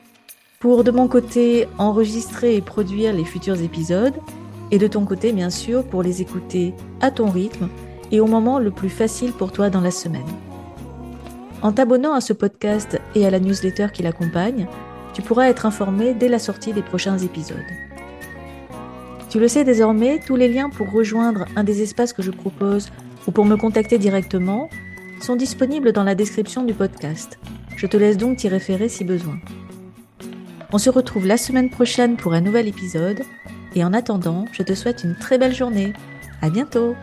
pour 0.59 0.83
de 0.83 0.91
mon 0.91 1.07
côté 1.07 1.67
enregistrer 1.79 2.55
et 2.55 2.61
produire 2.61 3.11
les 3.11 3.25
futurs 3.25 3.59
épisodes, 3.59 4.13
et 4.69 4.77
de 4.77 4.85
ton 4.85 5.03
côté 5.03 5.31
bien 5.31 5.49
sûr 5.49 5.83
pour 5.83 6.03
les 6.03 6.21
écouter 6.21 6.75
à 7.01 7.09
ton 7.09 7.31
rythme 7.31 7.69
et 8.11 8.19
au 8.19 8.27
moment 8.27 8.59
le 8.59 8.69
plus 8.69 8.91
facile 8.91 9.31
pour 9.31 9.51
toi 9.51 9.71
dans 9.71 9.81
la 9.81 9.89
semaine. 9.89 10.21
En 11.63 11.71
t'abonnant 11.71 12.13
à 12.13 12.21
ce 12.21 12.33
podcast 12.33 13.01
et 13.15 13.25
à 13.25 13.31
la 13.31 13.39
newsletter 13.39 13.87
qui 13.91 14.03
l'accompagne, 14.03 14.67
tu 15.15 15.23
pourras 15.23 15.47
être 15.47 15.65
informé 15.65 16.13
dès 16.13 16.29
la 16.29 16.37
sortie 16.37 16.71
des 16.71 16.83
prochains 16.83 17.17
épisodes. 17.17 17.57
Tu 19.27 19.39
le 19.39 19.47
sais 19.47 19.63
désormais, 19.63 20.19
tous 20.19 20.35
les 20.35 20.49
liens 20.49 20.69
pour 20.69 20.91
rejoindre 20.91 21.45
un 21.55 21.63
des 21.63 21.81
espaces 21.81 22.13
que 22.13 22.21
je 22.21 22.29
propose 22.29 22.91
ou 23.27 23.31
pour 23.31 23.45
me 23.45 23.57
contacter 23.57 23.97
directement 23.97 24.69
sont 25.23 25.35
disponibles 25.35 25.93
dans 25.93 26.03
la 26.03 26.15
description 26.15 26.63
du 26.63 26.73
podcast. 26.73 27.39
Je 27.77 27.87
te 27.87 27.97
laisse 27.97 28.17
donc 28.17 28.37
t'y 28.37 28.49
référer 28.49 28.89
si 28.89 29.03
besoin. 29.03 29.39
On 30.71 30.77
se 30.77 30.89
retrouve 30.89 31.27
la 31.27 31.37
semaine 31.37 31.69
prochaine 31.69 32.17
pour 32.17 32.33
un 32.33 32.41
nouvel 32.41 32.67
épisode 32.67 33.21
et 33.75 33.83
en 33.83 33.93
attendant, 33.93 34.45
je 34.51 34.63
te 34.63 34.73
souhaite 34.73 35.03
une 35.03 35.15
très 35.15 35.37
belle 35.37 35.55
journée. 35.55 35.93
À 36.41 36.49
bientôt! 36.49 36.95